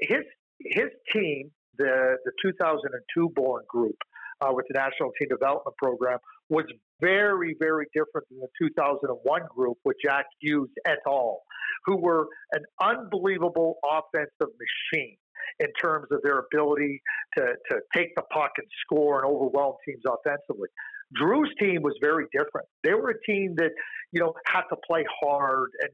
[0.00, 0.24] his
[0.60, 3.96] his team, the the 2002 born group
[4.42, 6.18] uh, with the National Team Development Program,
[6.52, 6.66] was
[7.00, 11.40] very very different than the 2001 group with Jack Hughes et al
[11.84, 15.16] who were an unbelievable offensive machine
[15.58, 17.02] in terms of their ability
[17.36, 20.68] to, to take the puck and score and overwhelm teams offensively.
[21.14, 22.66] Drew's team was very different.
[22.84, 23.70] They were a team that,
[24.12, 25.90] you know, had to play hard and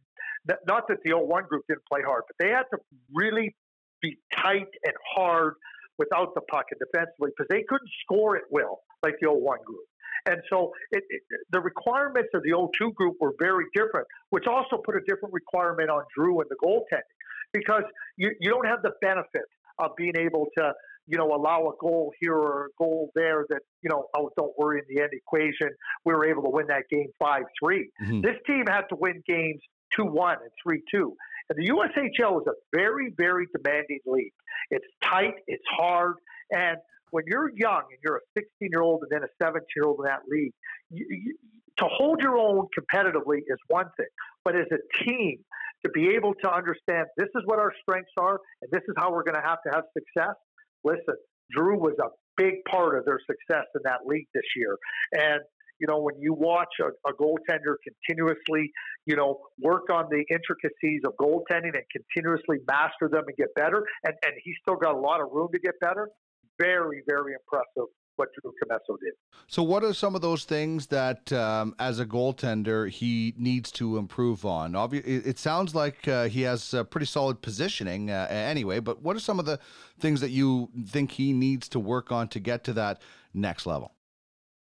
[0.67, 2.79] not that the 01 group didn't play hard, but they had to
[3.13, 3.55] really
[4.01, 5.55] be tight and hard
[5.99, 9.88] without the puck and defensively because they couldn't score at will like the 01 group.
[10.29, 14.77] And so it, it, the requirements of the O2 group were very different, which also
[14.85, 17.17] put a different requirement on Drew and the goaltending
[17.53, 17.85] because
[18.17, 20.73] you, you don't have the benefit of being able to,
[21.07, 24.53] you know, allow a goal here or a goal there that, you know, oh, don't
[24.59, 25.71] worry in the end equation.
[26.05, 27.91] We were able to win that game 5 3.
[28.03, 28.21] Mm-hmm.
[28.21, 29.61] This team had to win games
[29.97, 31.17] 2 1 and 3 2.
[31.51, 34.35] And the USHL is a very, very demanding league.
[34.71, 36.17] It's tight, it's hard,
[36.51, 36.77] and
[37.11, 40.01] when you're young and you're a 16 year old and then a 17 year old
[40.01, 40.53] in that league,
[40.91, 41.37] you, you,
[41.79, 44.07] to hold your own competitively is one thing,
[44.45, 45.39] but as a team,
[45.85, 49.13] to be able to understand this is what our strengths are and this is how
[49.13, 50.35] we're going to have to have success.
[50.83, 51.15] Listen,
[51.53, 54.77] Drew was a big part of their success in that league this year,
[55.13, 55.41] and
[55.81, 58.73] you know, when you watch a, a, goaltender continuously,
[59.07, 63.85] you know, work on the intricacies of goaltending and continuously master them and get better,
[64.05, 66.11] and, and he's still got a lot of room to get better,
[66.59, 69.15] very, very impressive what Drew Commesso did.
[69.47, 73.97] So, what are some of those things that, um, as a goaltender, he needs to
[73.97, 74.75] improve on?
[74.75, 79.21] Obviously, it sounds like uh, he has pretty solid positioning uh, anyway, but what are
[79.21, 79.59] some of the
[80.01, 83.01] things that you think he needs to work on to get to that
[83.33, 83.95] next level?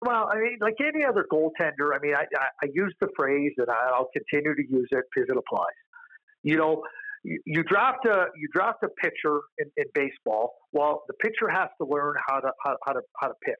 [0.01, 3.53] Well, I mean, like any other goaltender, I mean, I, I, I use the phrase
[3.57, 5.73] and I'll continue to use it because it applies.
[6.43, 6.83] You know,
[7.45, 10.53] you, draft a you draft a pitcher in, in baseball.
[10.71, 13.55] Well, the pitcher has to learn how to how, how to how to pitch.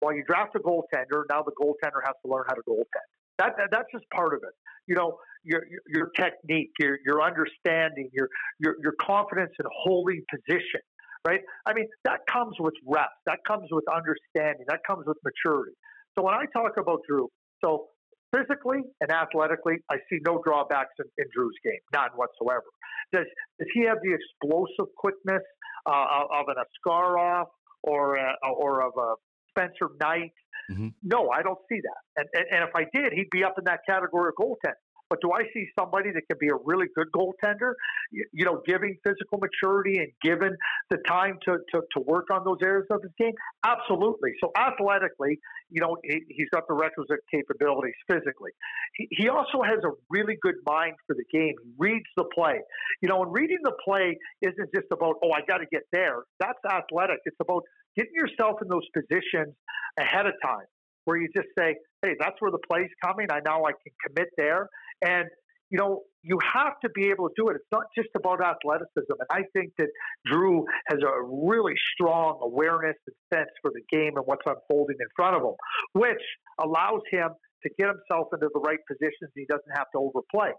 [0.00, 3.08] While you draft a goaltender, now the goaltender has to learn how to goaltend.
[3.38, 4.54] That, that that's just part of it.
[4.86, 10.22] You know, your your, your technique, your your understanding, your your your confidence in holding
[10.30, 10.80] position
[11.26, 11.40] right?
[11.66, 15.72] I mean, that comes with reps, that comes with understanding, that comes with maturity.
[16.16, 17.28] So when I talk about Drew,
[17.62, 17.88] so
[18.34, 22.64] physically and athletically, I see no drawbacks in, in Drew's game, none whatsoever.
[23.12, 23.26] Does
[23.58, 25.42] does he have the explosive quickness
[25.86, 27.46] uh, of an Askarov
[27.82, 29.14] or a, or of a
[29.50, 30.32] Spencer Knight?
[30.70, 30.88] Mm-hmm.
[31.02, 32.00] No, I don't see that.
[32.16, 34.74] And, and and if I did, he'd be up in that category of goaltender.
[35.10, 37.72] But do I see somebody that can be a really good goaltender?
[38.12, 40.56] You, know, giving physical maturity and given
[40.90, 43.32] the time to, to, to work on those areas of his game?
[43.64, 44.32] Absolutely.
[44.42, 45.38] So athletically,
[45.70, 48.52] you know, he, has got the requisite capabilities physically.
[48.94, 51.54] He, he also has a really good mind for the game.
[51.62, 52.60] He reads the play.
[53.00, 56.24] You know, and reading the play isn't just about, oh, I got to get there.
[56.40, 57.18] That's athletic.
[57.24, 57.62] It's about
[57.96, 59.54] getting yourself in those positions
[59.98, 60.66] ahead of time
[61.08, 63.28] where you just say, hey, that's where the play's coming.
[63.32, 64.68] I know I can commit there.
[65.02, 65.26] And,
[65.70, 67.56] you know, you have to be able to do it.
[67.56, 69.12] It's not just about athleticism.
[69.18, 69.88] And I think that
[70.26, 75.06] Drew has a really strong awareness and sense for the game and what's unfolding in
[75.14, 75.54] front of him,
[75.92, 76.22] which
[76.60, 77.30] allows him
[77.62, 79.30] to get himself into the right positions.
[79.34, 80.52] He doesn't have to overplay.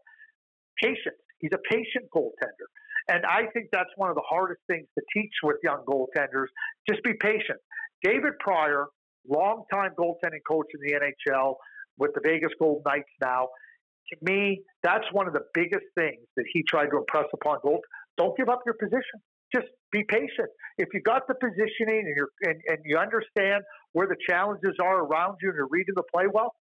[0.82, 1.19] Patience.
[1.39, 2.67] He's a patient goaltender.
[3.10, 6.47] And I think that's one of the hardest things to teach with young goaltenders.
[6.88, 7.60] Just be patient.
[8.04, 8.86] David Prior,
[9.28, 11.56] longtime goaltending coach in the NHL
[11.97, 13.49] with the Vegas Golden Knights now,
[14.10, 17.84] to me, that's one of the biggest things that he tried to impress upon Gold.
[18.17, 19.22] Don't give up your position.
[19.54, 20.50] Just be patient.
[20.78, 25.06] If you got the positioning and, you're, and, and you understand where the challenges are
[25.06, 26.54] around you and you're reading the play well,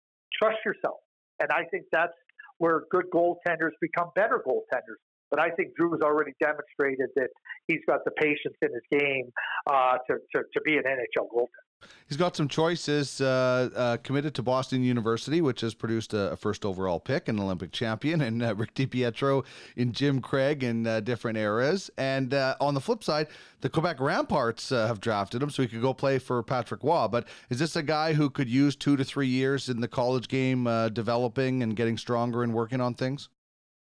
[0.41, 0.97] trust yourself.
[1.41, 2.13] And I think that's
[2.57, 5.01] where good goaltenders become better goaltenders.
[5.29, 7.29] But I think Drew has already demonstrated that
[7.67, 9.29] he's got the patience in his game
[9.69, 11.66] uh, to, to, to be an NHL goaltender.
[12.07, 13.19] He's got some choices.
[13.19, 17.39] Uh, uh, committed to Boston University, which has produced a, a first overall pick, an
[17.39, 21.91] Olympic champion, and uh, Rick DiPietro in Jim Craig in uh, different eras.
[21.97, 23.27] And uh, on the flip side,
[23.59, 27.07] the Quebec Ramparts uh, have drafted him, so he could go play for Patrick Roy.
[27.07, 30.29] But is this a guy who could use two to three years in the college
[30.29, 30.63] game,
[30.93, 33.29] developing and getting stronger and working on things?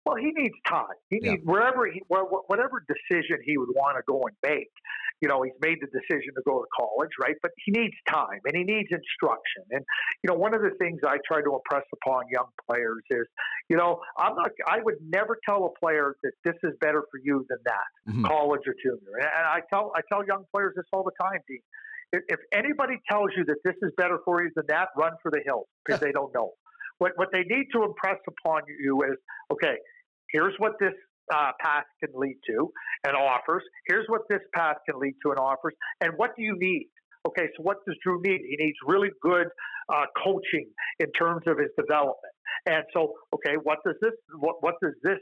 [0.05, 0.87] Well, he needs time.
[1.09, 1.31] He yeah.
[1.31, 4.71] needs wherever he, whatever decision he would want to go and make
[5.21, 7.35] you know, he's made the decision to go to college, right?
[7.41, 9.63] But he needs time and he needs instruction.
[9.71, 9.83] And,
[10.23, 13.27] you know, one of the things I try to impress upon young players is,
[13.69, 17.19] you know, I'm not, I would never tell a player that this is better for
[17.23, 18.25] you than that, mm-hmm.
[18.25, 19.19] college or junior.
[19.19, 21.59] And I tell, I tell young players this all the time, Dean.
[22.11, 25.31] If, if anybody tells you that this is better for you than that, run for
[25.31, 26.51] the hills because they don't know.
[26.97, 29.17] What, what they need to impress upon you is,
[29.51, 29.75] okay,
[30.31, 30.93] here's what this
[31.33, 32.71] uh, path can lead to
[33.05, 33.63] and offers.
[33.87, 35.73] Here's what this path can lead to and offers.
[36.01, 36.89] And what do you need?
[37.27, 38.41] Okay, so what does Drew need?
[38.49, 39.47] He needs really good
[39.93, 42.33] uh, coaching in terms of his development.
[42.65, 44.13] And so, okay, what does this?
[44.39, 45.19] What, what does this?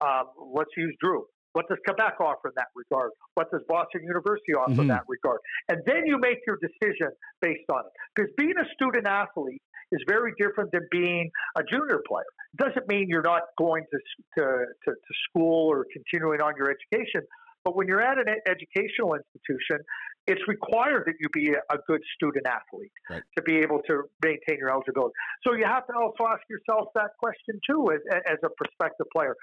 [0.00, 1.24] Um, let's use Drew.
[1.56, 3.12] What does Quebec offer in that regard?
[3.32, 4.80] What does Boston University offer mm-hmm.
[4.82, 5.40] in that regard?
[5.70, 7.08] And then you make your decision
[7.40, 7.92] based on it.
[8.12, 12.24] Because being a student athlete is very different than being a junior player.
[12.56, 13.98] Doesn't mean you're not going to,
[14.38, 17.22] to, to, to school or continuing on your education,
[17.66, 19.82] but when you're at an educational institution,
[20.28, 23.22] it's required that you be a good student athlete right.
[23.36, 25.12] to be able to maintain your eligibility.
[25.42, 27.98] So you have to also ask yourself that question too, as,
[28.30, 29.34] as a prospective player.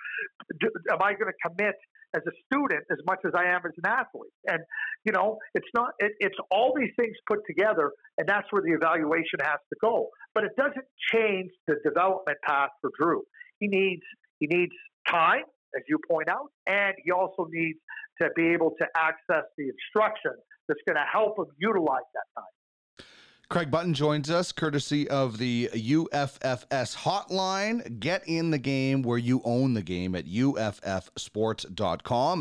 [0.61, 1.75] Do, am I going to commit
[2.15, 4.31] as a student as much as I am as an athlete.
[4.47, 4.59] And
[5.03, 8.71] you know, it's not it, it's all these things put together, and that's where the
[8.71, 10.09] evaluation has to go.
[10.33, 13.23] But it doesn't change the development path for Drew.
[13.59, 14.03] He needs
[14.39, 14.73] he needs
[15.09, 15.43] time,
[15.75, 17.79] as you point out, and he also needs
[18.21, 20.33] to be able to access the instruction
[20.67, 22.47] that's going to help them utilize that time.
[23.49, 27.99] Craig Button joins us courtesy of the UFFS hotline.
[27.99, 30.93] Get in the game where you own the game at uffsports.com.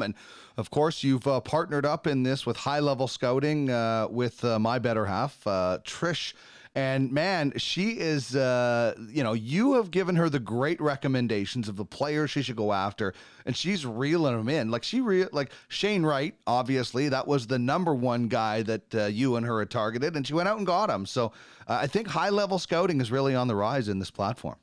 [0.03, 0.15] And
[0.57, 4.59] of course, you've uh, partnered up in this with high level scouting uh, with uh,
[4.59, 6.33] my better half, uh, Trish
[6.75, 11.77] and man, she is, uh, you know, you have given her the great recommendations of
[11.77, 13.13] the players she should go after,
[13.45, 14.71] and she's reeling them in.
[14.71, 19.05] Like she re- like Shane Wright, obviously, that was the number one guy that uh,
[19.05, 21.05] you and her had targeted, and she went out and got him.
[21.05, 21.33] So
[21.69, 24.57] uh, I think high level scouting is really on the rise in this platform.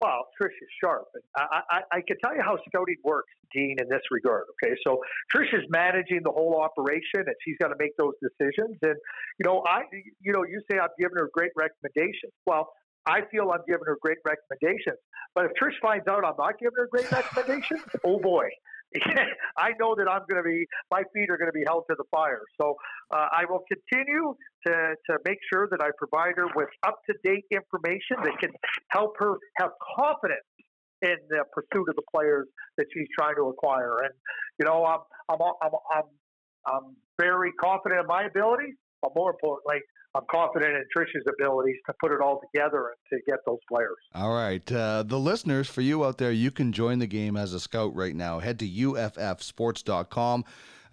[0.00, 1.08] Well, Trish is sharp.
[1.14, 4.44] And I, I, I can tell you how scouting works, Dean, in this regard.
[4.62, 5.00] Okay, so
[5.34, 8.78] Trish is managing the whole operation, and she's got to make those decisions.
[8.82, 8.94] And
[9.38, 9.82] you know, I,
[10.20, 12.32] you know, you say I've given her great recommendations.
[12.46, 12.70] Well,
[13.06, 14.98] I feel I'm giving her great recommendations.
[15.34, 18.48] But if Trish finds out I'm not giving her great recommendations, oh boy,
[19.56, 21.96] I know that I'm going to be, my feet are going to be held to
[21.96, 22.42] the fire.
[22.60, 22.76] So
[23.12, 24.34] uh, I will continue
[24.66, 24.72] to,
[25.10, 28.50] to make sure that I provide her with up to date information that can
[28.90, 30.46] help her have confidence
[31.02, 32.46] in the pursuit of the players
[32.76, 33.92] that she's trying to acquire.
[34.02, 34.12] And,
[34.58, 36.02] you know, I'm, I'm, I'm, I'm,
[36.66, 39.80] I'm very confident in my abilities, but more importantly,
[40.14, 43.96] I'm confident in Trish's abilities to put it all together and to get those players.
[44.14, 44.72] All right.
[44.72, 47.94] Uh, the listeners, for you out there, you can join the game as a scout
[47.94, 48.38] right now.
[48.38, 50.44] Head to uffsports.com.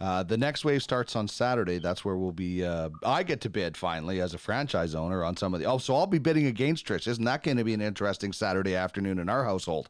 [0.01, 1.77] Uh, the next wave starts on Saturday.
[1.77, 2.65] That's where we'll be.
[2.65, 5.65] Uh, I get to bid finally as a franchise owner on some of the.
[5.65, 7.07] Oh, so I'll be bidding against Trish.
[7.07, 9.89] Isn't that going to be an interesting Saturday afternoon in our household?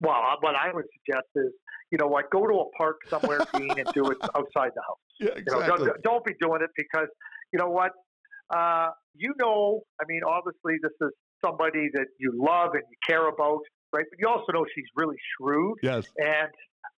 [0.00, 1.52] Well, what I would suggest is,
[1.92, 4.98] you know what, go to a park somewhere, Dean, and do it outside the house.
[5.20, 5.52] Yeah, exactly.
[5.52, 7.08] You know, don't, don't be doing it because
[7.54, 7.92] you know what?
[8.54, 11.10] Uh, you know, I mean, obviously, this is
[11.42, 13.60] somebody that you love and you care about,
[13.92, 14.04] right?
[14.10, 15.78] But you also know she's really shrewd.
[15.82, 16.06] Yes.
[16.18, 16.48] And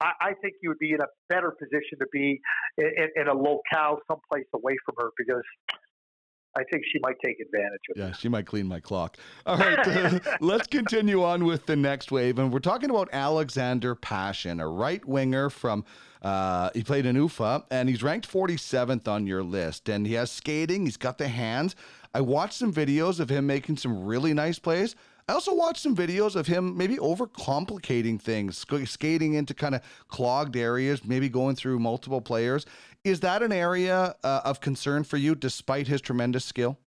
[0.01, 2.40] I, I think you would be in a better position to be
[2.79, 5.45] in, in, in a locale someplace away from her because
[6.59, 8.01] I think she might take advantage of it.
[8.01, 9.19] Yeah, she might clean my clock.
[9.45, 12.38] All right, let's continue on with the next wave.
[12.38, 15.85] And we're talking about Alexander Pashin, a right winger from,
[16.22, 19.88] uh, he played in Ufa, and he's ranked 47th on your list.
[19.88, 21.76] And he has skating, he's got the hands.
[22.14, 24.94] I watched some videos of him making some really nice plays.
[25.29, 30.57] I also watched some videos of him maybe overcomplicating things, skating into kind of clogged
[30.57, 32.64] areas, maybe going through multiple players.
[33.02, 36.79] Is that an area uh, of concern for you, despite his tremendous skill?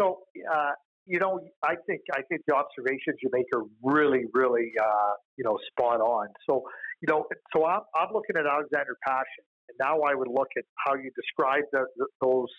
[0.00, 0.20] So,
[0.52, 0.72] uh,
[1.06, 5.44] you know, I think I think the observations you make are really, really, uh, you
[5.44, 6.28] know, spot on.
[6.48, 6.64] So,
[7.00, 10.64] you know, so I'm, I'm looking at Alexander Pashin, and now I would look at
[10.86, 12.52] how you describe the, the, those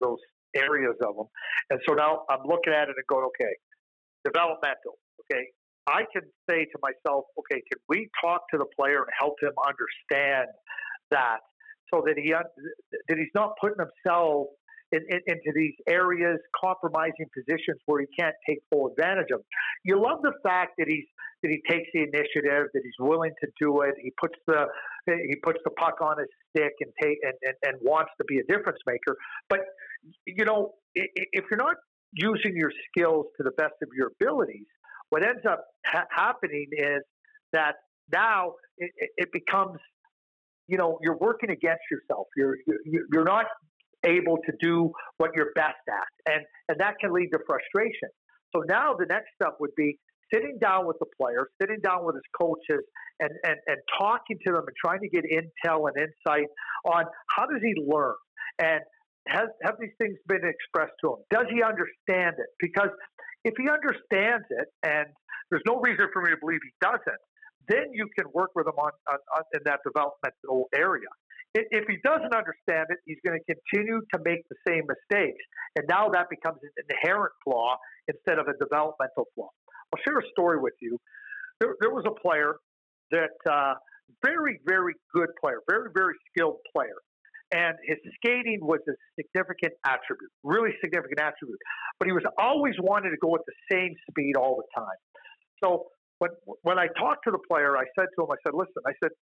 [0.00, 0.18] those
[0.56, 1.26] areas of them,
[1.70, 3.54] and so now I'm looking at it and going, okay,
[4.24, 4.98] developmental.
[5.24, 5.46] Okay,
[5.86, 9.52] I can say to myself, okay, can we talk to the player and help him
[9.66, 10.48] understand
[11.10, 11.38] that,
[11.92, 14.48] so that he that he's not putting himself
[14.94, 19.40] in, in, into these areas, compromising positions where he can't take full advantage of.
[19.84, 21.04] You love the fact that he's
[21.42, 23.94] that he takes the initiative, that he's willing to do it.
[24.02, 24.66] He puts the
[25.06, 28.38] he puts the puck on his stick and take and, and, and wants to be
[28.38, 29.16] a difference maker.
[29.50, 29.60] But
[30.26, 31.76] you know, if you're not
[32.12, 34.66] using your skills to the best of your abilities,
[35.10, 37.02] what ends up ha- happening is
[37.52, 37.74] that
[38.12, 39.78] now it, it, becomes,
[40.66, 42.26] you know, you're working against yourself.
[42.36, 42.56] You're
[43.12, 43.46] you're not
[44.04, 48.08] able to do what you're best at, and and that can lead to frustration.
[48.54, 49.98] So now the next step would be
[50.32, 52.84] sitting down with the player, sitting down with his coaches,
[53.20, 56.48] and and and talking to them and trying to get intel and insight
[56.84, 58.14] on how does he learn
[58.58, 58.80] and
[59.28, 61.18] has have these things been expressed to him?
[61.30, 62.50] Does he understand it?
[62.58, 62.90] Because
[63.44, 65.06] if he understands it, and
[65.50, 67.22] there's no reason for me to believe he doesn't,
[67.68, 71.08] then you can work with him on, on, on in that developmental area.
[71.54, 75.44] If he doesn't understand it, he's going to continue to make the same mistakes,
[75.76, 77.76] and now that becomes an inherent flaw
[78.08, 79.50] instead of a developmental flaw.
[79.94, 80.98] I'll share a story with you.
[81.60, 82.56] There, there was a player
[83.12, 83.74] that uh,
[84.24, 86.98] very, very good player, very, very skilled player
[87.54, 91.58] and his skating was a significant attribute, really significant attribute.
[91.98, 94.98] But he was always wanting to go at the same speed all the time.
[95.62, 95.86] So
[96.18, 96.30] when
[96.62, 99.12] when I talked to the player, I said to him, I said, "Listen, I said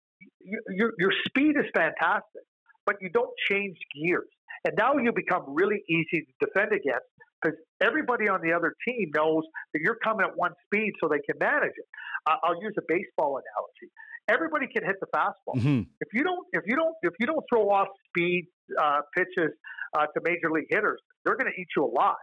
[0.68, 2.44] your your speed is fantastic,
[2.86, 4.28] but you don't change gears,
[4.64, 7.06] and now you become really easy to defend against."
[7.40, 9.42] Because everybody on the other team knows
[9.74, 11.86] that you're coming at one speed, so they can manage it.
[12.24, 13.90] Uh, I'll use a baseball analogy
[14.28, 15.56] everybody can hit the fastball.
[15.56, 15.82] Mm-hmm.
[16.00, 18.46] If you don't, if you don't, if you don't throw off speed
[18.80, 19.52] uh, pitches
[19.96, 22.14] uh, to major league hitters, they're going to eat you alive,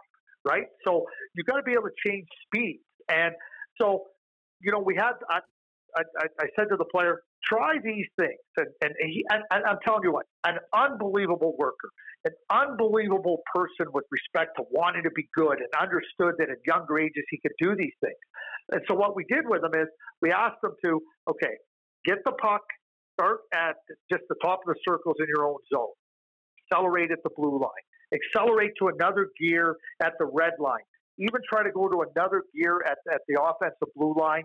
[0.44, 0.66] right?
[0.86, 2.82] So you've got to be able to change speeds.
[3.10, 3.34] And
[3.80, 4.04] so,
[4.60, 5.12] you know, we had.
[5.28, 5.40] I,
[5.96, 6.02] I,
[6.40, 10.02] I said to the player, try these things, and and, he, and, and I'm telling
[10.04, 11.90] you what, an unbelievable worker,
[12.24, 16.98] an unbelievable person with respect to wanting to be good, and understood that at younger
[16.98, 18.20] ages he could do these things.
[18.72, 19.88] And so what we did with him is
[20.22, 21.54] we asked him to, okay,
[22.04, 22.62] Get the puck,
[23.14, 23.76] start at
[24.10, 25.92] just the top of the circles in your own zone.
[26.72, 27.84] Accelerate at the blue line.
[28.14, 30.82] Accelerate to another gear at the red line.
[31.20, 34.44] Even try to go to another gear at, at the offensive blue line.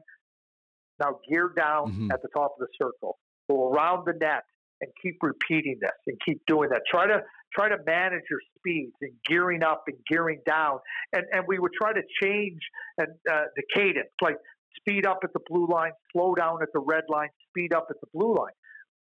[0.99, 2.11] Now gear down mm-hmm.
[2.11, 3.17] at the top of the circle.
[3.49, 4.43] Go around the net
[4.81, 6.81] and keep repeating this and keep doing that.
[6.89, 7.21] Try to
[7.53, 10.79] try to manage your speeds and gearing up and gearing down.
[11.13, 12.59] And and we would try to change
[12.97, 14.09] and uh, the cadence.
[14.21, 14.37] Like
[14.77, 17.97] speed up at the blue line, slow down at the red line, speed up at
[18.01, 18.53] the blue line.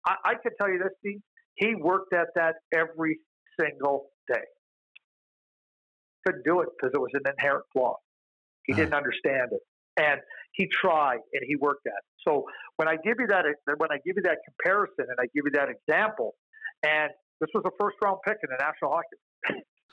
[0.06, 1.20] I, I can tell you this, Steve,
[1.54, 3.18] he worked at that every
[3.58, 4.42] single day.
[6.26, 7.96] Couldn't do it because it was an inherent flaw.
[8.64, 9.60] He uh didn't understand it.
[9.96, 10.20] and
[10.52, 12.10] he tried and he worked at it.
[12.26, 12.46] So
[12.76, 13.44] when I give you that
[13.78, 16.34] when I give you that comparison and I give you that example,
[16.82, 17.10] and
[17.40, 19.18] this was a first round pick in the National Hockey,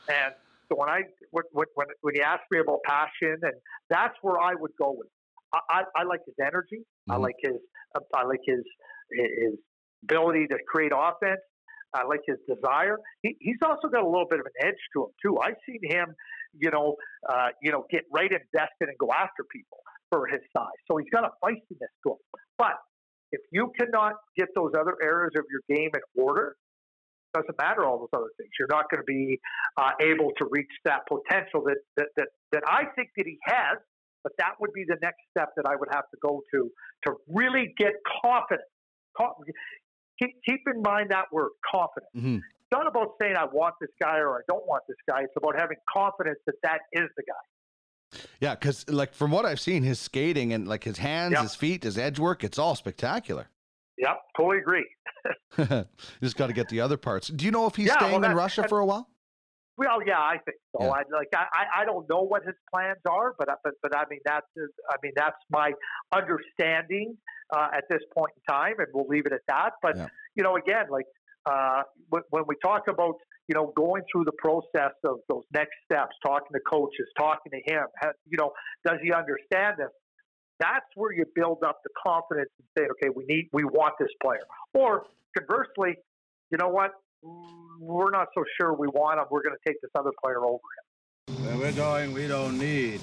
[0.10, 0.34] and
[0.70, 1.02] so when I
[1.32, 3.54] when when when you ask me about Pashin, and
[3.90, 5.08] that's where I would go with.
[5.54, 6.80] I, I, I like his energy.
[6.80, 7.12] Mm-hmm.
[7.12, 7.58] I like his
[8.16, 8.64] I like his
[9.12, 9.56] his
[10.04, 11.42] ability to create offense.
[11.94, 12.98] I like his desire.
[13.22, 15.38] He, he's also got a little bit of an edge to him too.
[15.40, 16.16] I've seen him,
[16.54, 16.96] you know,
[17.30, 19.80] uh, you know, get right invested and go after people
[20.10, 20.80] for his size.
[20.90, 22.22] So he's got a feistiness to him.
[22.58, 22.76] But
[23.32, 26.56] if you cannot get those other areas of your game in order,
[27.34, 28.50] doesn't matter all those other things.
[28.60, 29.40] You're not going to be
[29.78, 33.78] uh, able to reach that potential that, that that that I think that he has.
[34.24, 36.70] But that would be the next step that I would have to go to
[37.08, 38.68] to really get confident.
[40.20, 42.12] Keep, keep in mind that word, confident.
[42.16, 42.36] Mm-hmm.
[42.36, 45.22] It's not about saying I want this guy or I don't want this guy.
[45.22, 48.20] It's about having confidence that that is the guy.
[48.40, 51.44] Yeah, because like from what I've seen, his skating and like his hands, yep.
[51.44, 53.48] his feet, his edge work, it's all spectacular.
[53.98, 54.88] Yep, totally agree.
[56.22, 57.28] Just got to get the other parts.
[57.28, 59.08] Do you know if he's yeah, staying well, in Russia for a while?
[59.82, 60.86] Well, yeah, I think so.
[60.86, 60.92] Yeah.
[60.92, 64.20] I like I, I don't know what his plans are, but but but I mean
[64.24, 64.46] that's
[64.88, 65.72] I mean that's my
[66.14, 67.18] understanding
[67.52, 69.72] uh, at this point in time, and we'll leave it at that.
[69.82, 70.08] But yeah.
[70.36, 71.08] you know, again, like
[71.48, 73.16] uh, when, when we talk about
[73.48, 77.74] you know going through the process of those next steps, talking to coaches, talking to
[77.74, 77.88] him,
[78.30, 78.52] you know,
[78.86, 79.90] does he understand this?
[80.60, 84.12] That's where you build up the confidence and say, okay, we need, we want this
[84.22, 84.46] player.
[84.76, 85.06] Or
[85.36, 85.98] conversely,
[86.52, 86.92] you know what?
[87.24, 89.26] We're not so sure we want him.
[89.30, 91.46] We're going to take this other player over him.
[91.46, 93.02] Where we're going, we don't need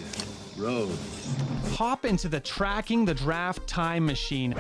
[0.57, 1.35] roads.
[1.77, 4.55] Hop into the tracking the draft time machine.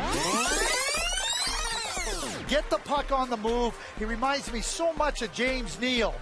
[2.48, 3.78] Get the puck on the move.
[3.98, 6.14] He reminds me so much of James Neal.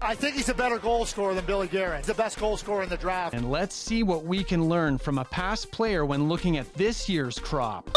[0.00, 1.98] I think he's a better goal scorer than Billy Garrett.
[1.98, 3.34] He's the best goal scorer in the draft.
[3.34, 7.08] And let's see what we can learn from a past player when looking at this
[7.08, 7.90] year's crop.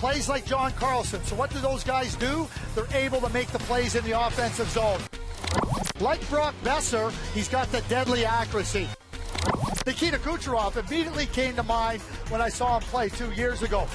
[0.00, 1.22] Plays like John Carlson.
[1.24, 2.48] So what do those guys do?
[2.74, 5.00] They're able to make the plays in the offensive zone.
[6.00, 8.88] Like Brock Boeser, he's got the deadly accuracy.
[9.86, 12.00] Nikita Kucherov immediately came to mind
[12.30, 13.86] when I saw him play two years ago.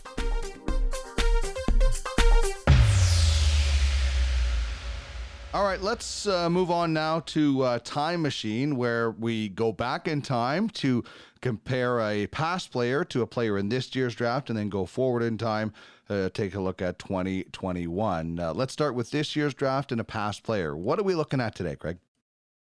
[5.52, 10.08] All right, let's uh, move on now to uh, Time Machine, where we go back
[10.08, 11.04] in time to
[11.42, 15.24] compare a past player to a player in this year's draft and then go forward
[15.24, 15.74] in time,
[16.08, 18.40] uh, take a look at 2021.
[18.40, 20.78] Uh, let's start with this year's draft and a past player.
[20.78, 21.98] What are we looking at today, Craig?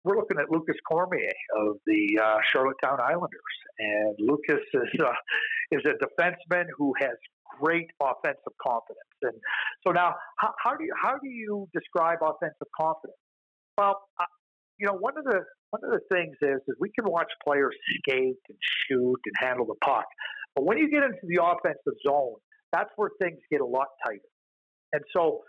[0.03, 3.41] We're looking at Lukas Cormier of the uh, Charlottetown Islanders.
[3.78, 5.12] And Lukas is, uh,
[5.70, 7.14] is a defenseman who has
[7.61, 9.13] great offensive confidence.
[9.23, 9.35] And
[9.87, 13.19] so now, how, how do you how do you describe offensive confidence?
[13.79, 14.01] Well,
[14.79, 15.41] you know, one of the
[15.71, 19.67] one of the things is is we can watch players skate and shoot and handle
[19.67, 20.07] the puck,
[20.55, 22.37] but when you get into the offensive zone,
[22.73, 24.21] that's where things get a lot tighter.
[24.93, 25.41] And so,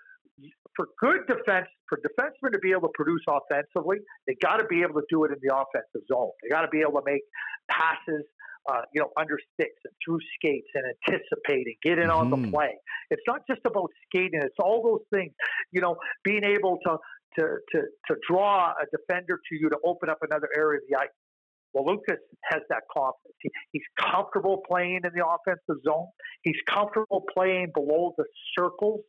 [0.75, 3.97] for good defense, for defensemen to be able to produce offensively,
[4.27, 6.31] they got to be able to do it in the offensive zone.
[6.41, 7.21] They got to be able to make
[7.69, 8.23] passes
[8.69, 12.17] uh, you know, under sticks and through skates and anticipating, getting mm-hmm.
[12.17, 12.51] on the mm-hmm.
[12.51, 12.73] play.
[13.09, 15.33] It's not just about skating; it's all those things.
[15.71, 16.97] You know, being able to
[17.39, 20.97] to to to draw a defender to you to open up another area of the
[20.97, 21.09] ice.
[21.73, 23.35] Well, Lukas has that confidence.
[23.41, 26.07] He, he's comfortable playing in the offensive zone.
[26.43, 28.25] He's comfortable playing below the
[28.57, 29.01] circles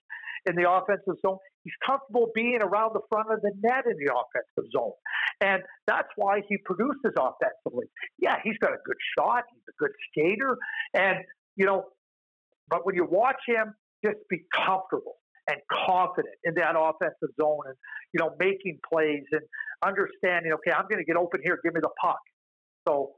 [0.46, 1.38] in the offensive zone.
[1.64, 4.92] He's comfortable being around the front of the net in the offensive zone.
[5.40, 7.86] And that's why he produces offensively.
[8.18, 9.44] Yeah, he's got a good shot.
[9.52, 10.56] He's a good skater.
[10.94, 11.24] And,
[11.56, 11.84] you know,
[12.68, 15.16] but when you watch him, just be comfortable
[15.48, 15.56] and
[15.86, 17.76] confident in that offensive zone and,
[18.12, 19.42] you know, making plays and
[19.84, 21.58] understanding, okay, I'm going to get open here.
[21.64, 22.20] Give me the puck.
[22.86, 23.12] So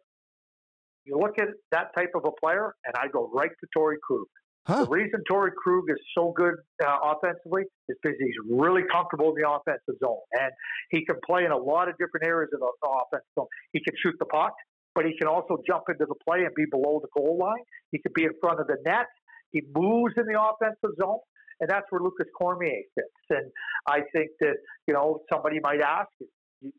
[1.05, 4.26] you look at that type of a player, and I go right to Torey Krug.
[4.66, 4.84] Huh.
[4.84, 6.54] The reason Torey Krug is so good
[6.84, 10.50] uh, offensively is because he's really comfortable in the offensive zone, and
[10.90, 13.22] he can play in a lot of different areas of the offense.
[13.38, 14.54] So he can shoot the puck,
[14.96, 17.62] but he can also jump into the play and be below the goal line.
[17.92, 19.06] He can be in front of the net.
[19.52, 21.22] He moves in the offensive zone,
[21.60, 23.22] and that's where Lukas Cormier fits.
[23.30, 23.46] And
[23.86, 24.56] I think that
[24.88, 26.26] you know somebody might ask you,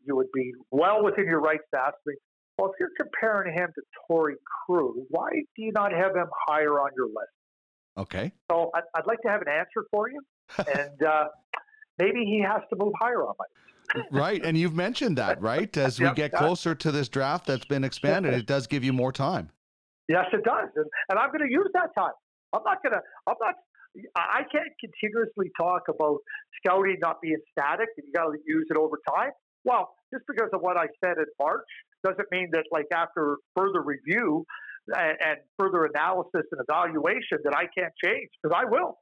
[0.04, 2.14] you would be well within your rights to ask me.
[2.58, 4.34] Well, if you're comparing him to Torey
[4.66, 7.37] Krug, why do you not have him higher on your list?
[7.98, 8.32] Okay.
[8.50, 10.20] So I'd, I'd like to have an answer for you,
[10.58, 11.24] and uh,
[11.98, 14.02] maybe he has to move higher on my.
[14.12, 15.74] right, and you've mentioned that, right?
[15.76, 18.92] As we yep, get closer to this draft that's been expanded, it does give you
[18.92, 19.50] more time.
[20.08, 22.12] Yes, it does, and, and I'm going to use that time.
[22.54, 23.00] I'm not going to.
[23.26, 23.54] I'm not.
[24.14, 26.18] I can't continuously talk about
[26.58, 29.32] scouting not being static, and you got to use it over time.
[29.64, 31.66] Well, just because of what I said in March
[32.04, 34.46] doesn't mean that, like after further review,
[34.96, 38.98] and, further analysis and evaluation that I can't change because I will.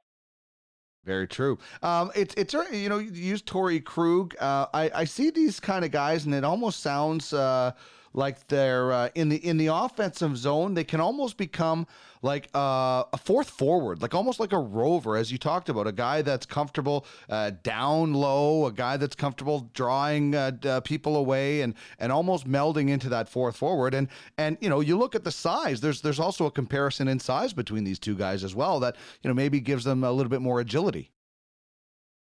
[1.05, 1.57] Very true.
[1.81, 4.35] Um, it's it's you know you use Torey Krug.
[4.39, 7.71] Uh, I I see these kind of guys, and it almost sounds uh,
[8.17, 10.73] like they're uh, in the in the offensive zone.
[10.73, 11.85] They can almost become
[12.23, 15.91] like uh, a fourth forward, like almost like a rover, as you talked about, a
[15.91, 21.61] guy that's comfortable uh, down low, a guy that's comfortable drawing uh, uh, people away,
[21.61, 23.93] and and almost melding into that fourth forward.
[23.93, 24.07] And
[24.37, 25.79] and you know you look at the size.
[25.79, 29.27] There's there's also a comparison in size between these two guys as well that you
[29.27, 31.11] know maybe gives them a little bit more agility.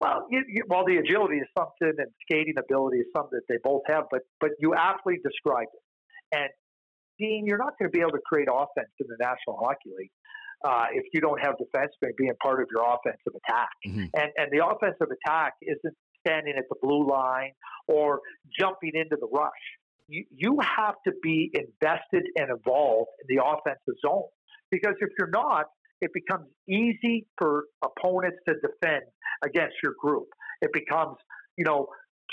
[0.01, 3.59] Well, you, you, well, the agility is something, and skating ability is something that they
[3.63, 4.05] both have.
[4.11, 6.39] But but you aptly described it.
[6.39, 6.51] And
[7.19, 10.13] Dean, you're not going to be able to create offense in the National Hockey League
[10.65, 13.71] uh, if you don't have defensemen being part of your offensive attack.
[13.87, 14.07] Mm-hmm.
[14.15, 15.97] And and the offensive attack isn't
[16.27, 17.53] standing at the blue line
[17.87, 18.21] or
[18.59, 19.51] jumping into the rush.
[20.09, 24.31] You you have to be invested and involved in the offensive zone
[24.71, 25.67] because if you're not,
[26.01, 29.03] it becomes easy for opponents to defend
[29.45, 30.29] against your group.
[30.61, 31.17] It becomes,
[31.57, 31.89] you know,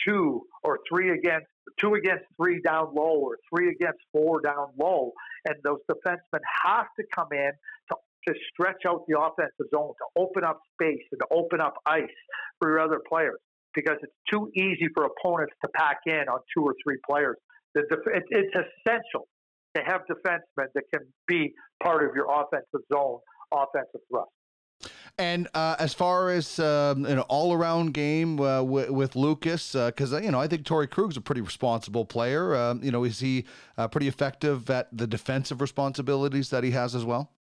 [0.05, 1.47] two or three against
[1.79, 5.11] two against three down low or three against four down low.
[5.45, 7.51] And those defensemen have to come in
[7.91, 7.95] to,
[8.27, 12.03] to stretch out the offensive zone, to open up space and to open up ice
[12.59, 13.39] for your other players
[13.73, 17.35] because it's too easy for opponents to pack in on two or three players.
[17.75, 19.27] It's essential
[19.75, 21.53] to have defensemen that can be
[21.83, 23.19] part of your offensive zone
[23.53, 24.31] offensive thrust.
[25.17, 30.19] And uh, as far as um, an all-around game uh, w- with Lukas, because uh,
[30.19, 32.53] you know I think Torey Krug's a pretty responsible player.
[32.53, 33.45] Um, you know, is he
[33.77, 37.31] uh, pretty effective at the defensive responsibilities that he has as well?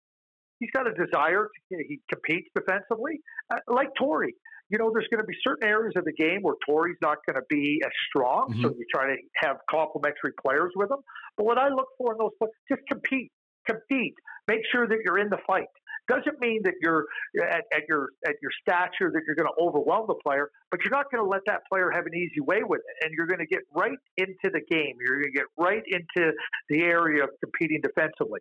[0.61, 1.49] He's got a desire.
[1.73, 3.21] To, he competes defensively,
[3.53, 4.35] uh, like Torey.
[4.71, 7.37] You know, there's going to be certain areas of the game where Torey's not going
[7.37, 8.63] to be as strong, mm-hmm.
[8.63, 10.99] so you try to have complementary players with him.
[11.37, 13.33] But what I look for in those players, just compete,
[13.67, 14.15] compete.
[14.47, 15.67] Make sure that you're in the fight.
[16.09, 17.07] Doesn't mean that you're
[17.41, 20.93] at, at your at your stature that you're going to overwhelm the player, but you're
[20.93, 23.41] not going to let that player have an easy way with it, and you're going
[23.41, 24.97] to get right into the game.
[25.01, 26.33] You're going to get right into
[26.69, 28.41] the area of competing defensively.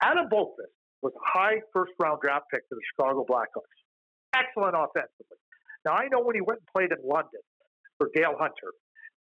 [0.00, 3.76] Adam Boqvist was a high first round draft pick for the Chicago Blackhawks.
[4.34, 5.36] Excellent offensively.
[5.84, 7.44] Now I know when he went and played in London
[7.98, 8.72] for Dale Hunter,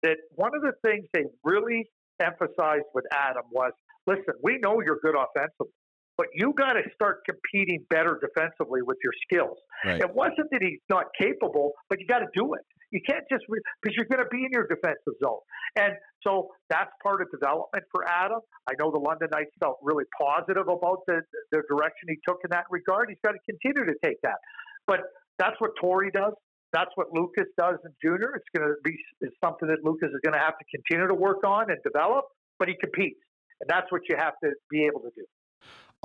[0.02, 1.86] that one of the things they really
[2.20, 3.70] emphasized with Adam was,
[4.08, 5.70] listen, we know you're good offensively
[6.16, 9.58] but you got to start competing better defensively with your skills.
[9.84, 10.00] Right.
[10.00, 12.64] It wasn't that he's not capable, but you got to do it.
[12.90, 15.42] You can't just because re- you're going to be in your defensive zone,
[15.74, 18.38] and so that's part of development for Adam.
[18.70, 22.50] I know the London Knights felt really positive about the the direction he took in
[22.50, 23.10] that regard.
[23.10, 24.38] He's got to continue to take that,
[24.86, 25.00] but
[25.38, 26.32] that's what Torey does.
[26.72, 28.38] That's what Lukas does in junior.
[28.38, 31.14] It's going to be it's something that Lukas is going to have to continue to
[31.14, 32.26] work on and develop.
[32.60, 33.20] But he competes,
[33.60, 35.26] and that's what you have to be able to do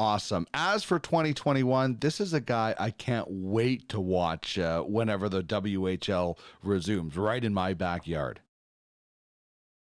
[0.02, 0.48] awesome.
[0.52, 5.44] As for 2021, this is a guy I can't wait to watch uh, whenever the
[5.44, 8.40] WHL resumes, right in my backyard.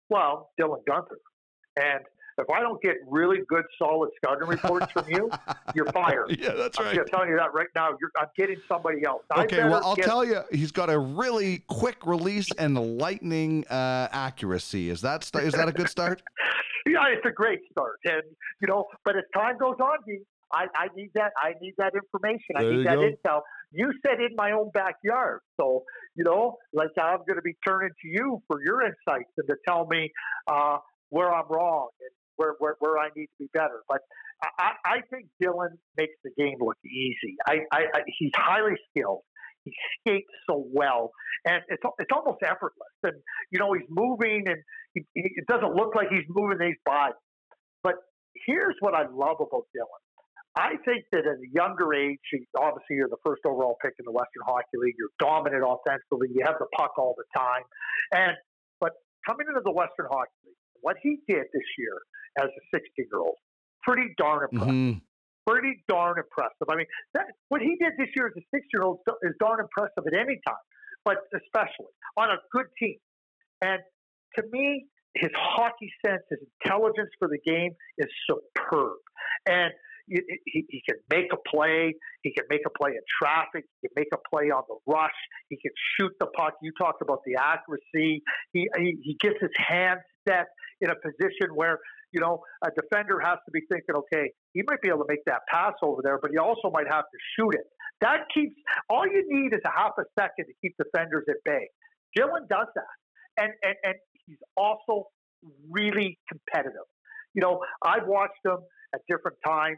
[0.09, 1.15] Well, Dylan Guenther.
[1.77, 2.03] And
[2.37, 5.29] if I don't get really good, solid scouting reports from you,
[5.75, 6.37] you're fired.
[6.39, 6.97] Yeah, that's right.
[6.97, 7.89] I'm telling you that right now.
[8.17, 9.23] I'm getting somebody else.
[9.37, 10.05] Okay, well, I'll get...
[10.05, 14.89] tell you, he's got a really quick release and lightning uh, accuracy.
[14.89, 16.21] Is that is that a good start?
[16.87, 17.99] yeah, it's a great start.
[18.05, 18.23] And
[18.61, 19.97] you know, but as time goes on,
[20.53, 21.31] I, I need that.
[21.37, 22.55] I need that information.
[22.57, 23.09] There I need that go.
[23.09, 23.41] intel.
[23.71, 25.83] You said in my own backyard, so
[26.15, 29.55] you know, like I'm going to be turning to you for your insights and to
[29.67, 30.11] tell me
[30.47, 30.77] uh,
[31.09, 32.09] where I'm wrong and
[32.41, 33.83] where, where where I need to be better.
[33.87, 34.01] But
[34.57, 37.37] I, I think Dylan makes the game look easy.
[37.45, 39.21] I, I, I he's highly skilled.
[39.63, 41.11] He skates so well,
[41.45, 42.97] and it's it's almost effortless.
[43.03, 43.13] And
[43.51, 44.57] you know, he's moving, and
[44.93, 47.21] he, he, it doesn't look like he's moving these bodies.
[47.83, 47.95] But
[48.47, 50.01] here's what I love about Dylan.
[50.57, 52.19] I think that at a younger age,
[52.57, 54.95] obviously you're the first overall pick in the Western Hockey League.
[54.97, 56.27] You're dominant offensively.
[56.33, 57.63] You have the puck all the time.
[58.11, 58.33] And
[58.81, 58.91] but
[59.25, 61.97] coming into the Western Hockey League, what he did this year
[62.39, 63.35] as a 16 year old,
[63.83, 64.73] pretty darn impressive.
[64.73, 64.97] Mm-hmm
[65.47, 66.67] pretty darn impressive.
[66.69, 69.59] I mean, that, what he did this year as a six year old is darn
[69.59, 70.63] impressive at any time,
[71.03, 72.97] but especially on a good team.
[73.61, 73.79] And
[74.37, 78.97] to me, his hockey sense, his intelligence for the game is superb.
[79.45, 79.71] And
[80.07, 81.93] he, he, can make a play.
[82.23, 83.65] He can make a play in traffic.
[83.81, 85.11] He can make a play on the rush.
[85.49, 86.53] He can shoot the puck.
[86.61, 88.23] You talked about the accuracy.
[88.53, 90.47] He, he, he gets his hand set
[90.81, 91.79] in a position where
[92.11, 95.23] you know, a defender has to be thinking, okay, he might be able to make
[95.25, 97.65] that pass over there, but he also might have to shoot it.
[98.01, 98.55] That keeps
[98.89, 101.69] all you need is a half a second to keep defenders at bay.
[102.17, 102.93] Dylan does that,
[103.37, 103.95] and and and
[104.25, 105.07] he's also
[105.69, 106.87] really competitive.
[107.33, 108.57] you know, I've watched him
[108.93, 109.77] at different times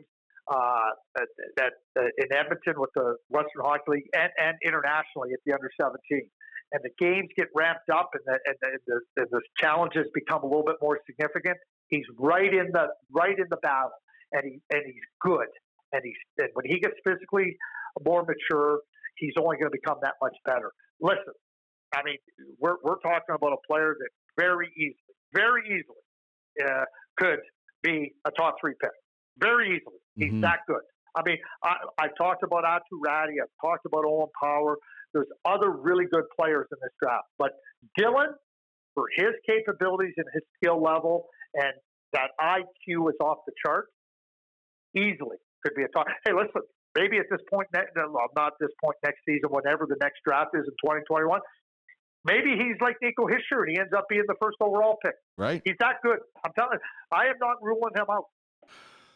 [0.51, 1.27] uh, at,
[1.59, 5.69] at, uh, in Edmonton with the Western Hockey League and, and internationally at the under
[5.79, 6.29] 17.
[6.73, 10.05] And the games get ramped up, and the, and, the, and, the, and the challenges
[10.13, 11.57] become a little bit more significant.
[11.89, 13.91] He's right in the right in the battle,
[14.31, 15.45] and he and he's good.
[15.91, 17.55] And he's and when he gets physically
[18.03, 18.79] more mature,
[19.17, 20.71] he's only going to become that much better.
[20.99, 21.37] Listen,
[21.93, 22.17] I mean,
[22.59, 26.85] we're we're talking about a player that very easily, very easily uh,
[27.17, 27.39] could
[27.83, 28.89] be a top three pick.
[29.37, 29.99] Very easily.
[30.15, 30.41] He's mm-hmm.
[30.41, 30.81] that good.
[31.15, 33.37] I mean, I, I talked about Aatu Räty.
[33.41, 34.77] I've talked about Owen Power.
[35.13, 37.27] There's other really good players in this draft.
[37.37, 37.51] But
[37.99, 38.33] Dylan,
[38.95, 41.73] for his capabilities and his skill level, and
[42.13, 43.87] that IQ is off the chart,
[44.95, 46.07] easily could be a top.
[46.25, 46.61] Hey, listen,
[46.95, 50.65] maybe at this point, well, not this point next season, whenever the next draft is
[50.65, 51.39] in 2021,
[52.25, 55.15] maybe he's like Nico Hischier and he ends up being the first overall pick.
[55.37, 55.61] Right.
[55.63, 56.19] He's that good.
[56.45, 56.79] I'm telling you,
[57.11, 58.25] I am not ruling him out.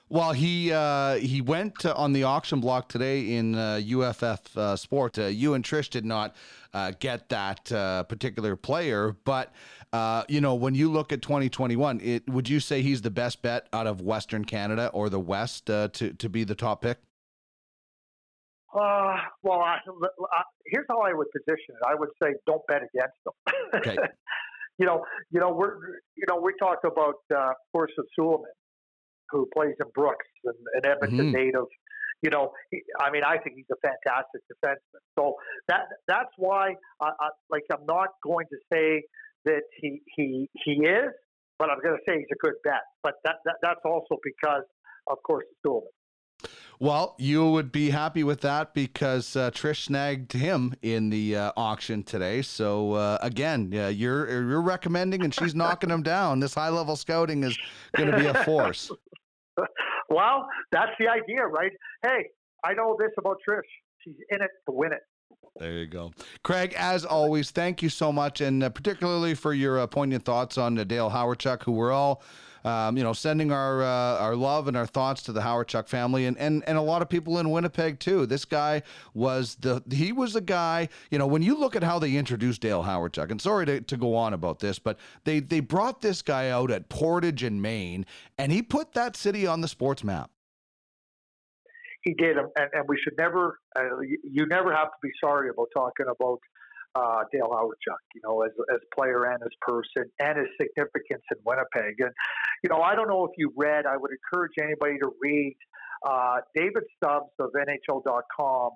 [0.09, 5.19] Well, he uh, he went on the auction block today in uh, UFF uh, Sport.
[5.19, 6.33] Uh, you and Trish did not
[6.73, 9.51] uh, get that uh, particular player, but
[10.29, 13.67] you know when you look at 2021, it, would you say he's the best bet
[13.73, 16.99] out of Western Canada or the West to to be the top pick?
[18.73, 21.87] Uh, well, I, I, here's how I would position it.
[21.87, 23.55] I would say don't bet against them.
[23.73, 23.97] Okay.
[24.77, 25.77] you know, you know, we're
[26.15, 28.45] you know we talk about uh, of Sullivan,
[29.29, 31.35] who plays in Brooks and an Edmonton mm-hmm.
[31.35, 31.65] native.
[32.21, 35.01] You know, he, I mean, I think he's a fantastic defenseman.
[35.17, 35.35] So
[35.67, 39.03] that that's why, I, I, like, I'm not going to say
[39.45, 41.13] that he he he is,
[41.59, 42.81] but I'm going to say he's a good bet.
[43.03, 44.63] But that, that that's also because,
[45.07, 45.89] of course, it's Sullivan.
[46.79, 51.51] Well, you would be happy with that because uh, Trish snagged him in the uh,
[51.57, 52.43] auction today.
[52.43, 56.39] So uh, again, yeah, you're you're recommending, and she's knocking him down.
[56.39, 57.57] This high level scouting is
[57.95, 58.91] going to be a force.
[60.09, 61.71] well, that's the idea, right?
[62.03, 62.27] Hey,
[62.63, 63.61] I know this about Trish.
[64.03, 65.01] She's in it to win it.
[65.59, 66.11] There you go.
[66.43, 70.59] Craig, as always, thank you so much, and uh, particularly for your uh, poignant thoughts
[70.59, 72.21] on uh, Dale Hawerchuk, who we're all
[72.65, 76.25] um, you know, sending our uh, our love and our thoughts to the Hawerchuk family
[76.25, 78.25] and, and and a lot of people in Winnipeg too.
[78.25, 78.83] This guy
[79.13, 80.89] was the he was a guy.
[81.11, 83.97] You know, when you look at how they introduced Dale Hawerchuk, and sorry to, to
[83.97, 88.05] go on about this, but they they brought this guy out at Portage and Main,
[88.37, 90.31] and he put that city on the sports map.
[92.03, 93.59] He did, and, and we should never.
[93.75, 96.39] Uh, you never have to be sorry about talking about
[96.97, 101.37] uh, Dale Hawerchuk, you know, as as player and as person and his significance in
[101.45, 101.95] Winnipeg.
[101.99, 102.11] And
[102.63, 103.85] you know, I don't know if you read.
[103.85, 105.55] I would encourage anybody to read.
[106.07, 108.71] Uh, David Stubbs of NHL.com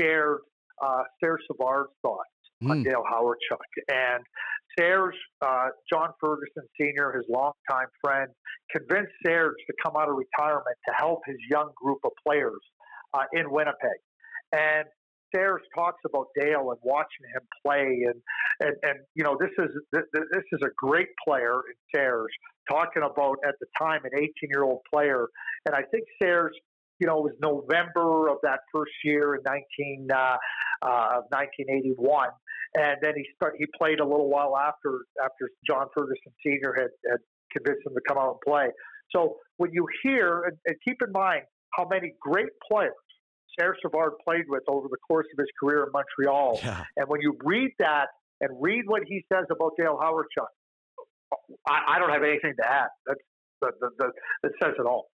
[0.00, 0.38] shared
[0.82, 2.30] uh, Serge Savard's thoughts
[2.62, 2.70] mm.
[2.70, 2.82] on hmm.
[2.84, 3.58] Dale Hawerchuk,
[3.90, 4.24] and
[4.78, 8.28] Serge, uh, John Ferguson Sr., his longtime friend,
[8.70, 12.60] convinced Serge to come out of retirement to help his young group of players
[13.14, 14.00] uh, in Winnipeg.
[14.52, 14.86] And
[15.34, 18.20] Serge talks about Dale and watching him play, and
[18.60, 22.30] and, and you know this is this, is a great player in Serge
[22.70, 25.28] talking about at the time an 18 year old player,
[25.66, 26.52] and I think Serge.
[26.98, 30.36] You know, it was November of that first year in 19 uh,
[30.82, 32.28] uh, 1981,
[32.76, 36.72] and then he start he played a little while after after John Ferguson Sr.
[36.78, 37.18] had, had
[37.50, 38.68] convinced him to come out and play.
[39.10, 41.42] So when you hear and, and keep in mind
[41.76, 42.92] how many great players
[43.58, 46.60] Serge Savard played with over the course of his career in Montreal.
[46.62, 46.84] Yeah.
[46.96, 48.06] And when you read that
[48.40, 50.46] and read what he says about Dale Hawerchuk,
[51.68, 52.88] I, I don't have anything to add.
[53.06, 53.20] That's
[53.60, 55.08] the, the, the, it says it all.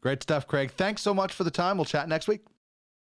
[0.00, 0.72] Great stuff, Craig.
[0.76, 1.76] Thanks so much for the time.
[1.76, 2.40] We'll chat next week.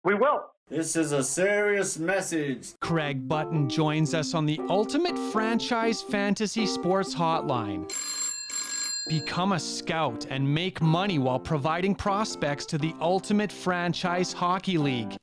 [0.03, 0.45] We will.
[0.67, 2.69] This is a serious message.
[2.79, 7.91] Craig Button joins us on the Ultimate Franchise Fantasy Sports Hotline.
[9.07, 15.15] Become a scout and make money while providing prospects to the Ultimate Franchise Hockey League.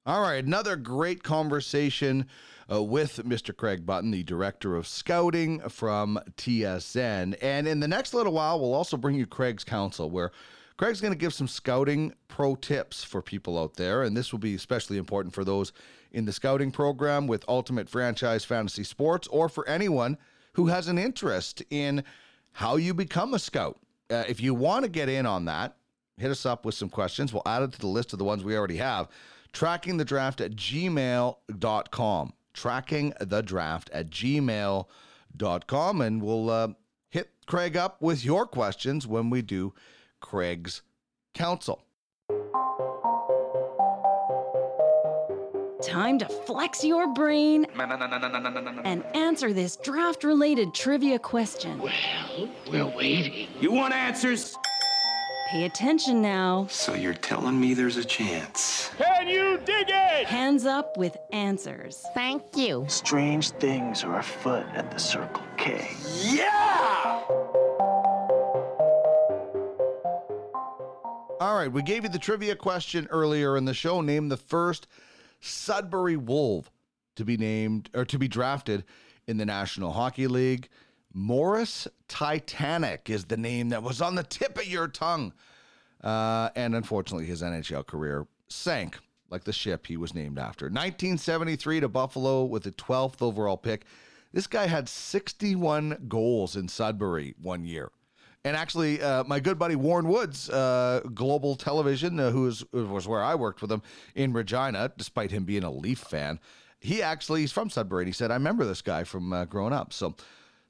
[0.03, 2.25] All right, another great conversation
[2.71, 3.55] uh, with Mr.
[3.55, 7.37] Craig Button, the director of scouting from TSN.
[7.39, 10.31] And in the next little while, we'll also bring you Craig's counsel, where
[10.77, 14.01] Craig's going to give some scouting pro tips for people out there.
[14.01, 15.71] And this will be especially important for those
[16.11, 20.17] in the scouting program with Ultimate Franchise Fantasy Sports or for anyone
[20.53, 22.03] who has an interest in
[22.53, 23.77] how you become a scout.
[24.09, 25.77] Uh, if you want to get in on that,
[26.17, 27.31] hit us up with some questions.
[27.31, 29.07] We'll add it to the list of the ones we already have.
[29.53, 32.33] Tracking the draft at gmail.com.
[32.53, 36.01] Tracking the draft at gmail.com.
[36.01, 36.67] And we'll uh,
[37.09, 39.73] hit Craig up with your questions when we do
[40.19, 40.81] Craig's
[41.33, 41.83] Council.
[45.81, 47.65] Time to flex your brain
[48.85, 51.79] and answer this draft related trivia question.
[51.79, 53.47] Well, we're waiting.
[53.59, 54.55] You want answers?
[55.51, 56.65] Pay attention now.
[56.69, 58.89] So you're telling me there's a chance?
[58.97, 60.25] Can you dig it?
[60.25, 62.05] Hands up with answers.
[62.13, 62.85] Thank you.
[62.87, 65.89] Strange things are afoot at the Circle K.
[66.23, 67.21] Yeah!
[71.41, 73.99] All right, we gave you the trivia question earlier in the show.
[73.99, 74.87] Name the first
[75.41, 76.71] Sudbury Wolf
[77.17, 78.85] to be named or to be drafted
[79.27, 80.69] in the National Hockey League.
[81.13, 85.33] Morris Titanic is the name that was on the tip of your tongue.
[86.03, 88.97] Uh, and unfortunately, his NHL career sank
[89.29, 90.65] like the ship he was named after.
[90.65, 93.85] 1973 to Buffalo with the 12th overall pick.
[94.33, 97.91] This guy had 61 goals in Sudbury one year.
[98.43, 103.07] And actually, uh, my good buddy Warren Woods, uh, Global Television, uh, who was, was
[103.07, 103.83] where I worked with him
[104.15, 106.39] in Regina, despite him being a Leaf fan,
[106.79, 108.01] he actually he's from Sudbury.
[108.01, 110.15] And he said, "I remember this guy from uh, growing up." So,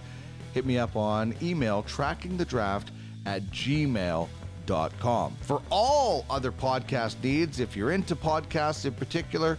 [0.54, 2.88] hit me up on email trackingthedraft
[3.26, 5.36] at gmail.com.
[5.40, 9.58] For all other podcast needs, if you're into podcasts in particular,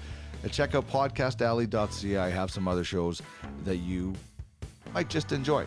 [0.51, 2.17] check out podcastalley.ca.
[2.17, 3.21] I have some other shows
[3.63, 4.13] that you
[4.93, 5.65] might just enjoy.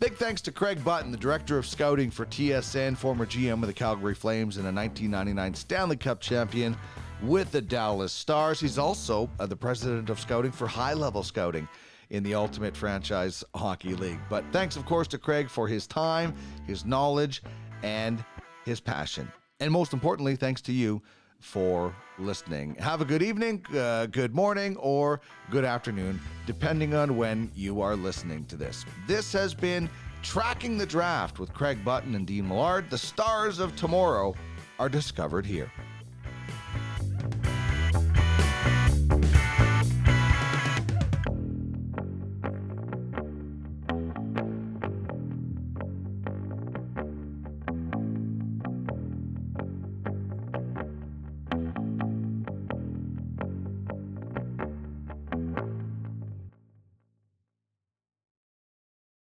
[0.00, 3.72] Big thanks to Craig Button, the director of scouting for TSN, former GM of the
[3.72, 6.76] Calgary Flames, and a 1999 Stanley Cup champion
[7.22, 8.60] with the Dallas Stars.
[8.60, 11.68] He's also uh, the president of scouting for high level scouting
[12.10, 14.20] in the Ultimate Franchise Hockey League.
[14.28, 16.34] But thanks, of course, to Craig for his time,
[16.66, 17.42] his knowledge,
[17.82, 18.24] and
[18.64, 19.30] his passion.
[19.60, 21.02] And most importantly, thanks to you
[21.40, 22.74] for listening.
[22.76, 27.96] Have a good evening, uh, good morning, or good afternoon, depending on when you are
[27.96, 28.84] listening to this.
[29.06, 29.90] This has been
[30.22, 32.88] Tracking the Draft with Craig Button and Dean Millard.
[32.88, 34.34] The stars of tomorrow
[34.78, 35.70] are discovered here.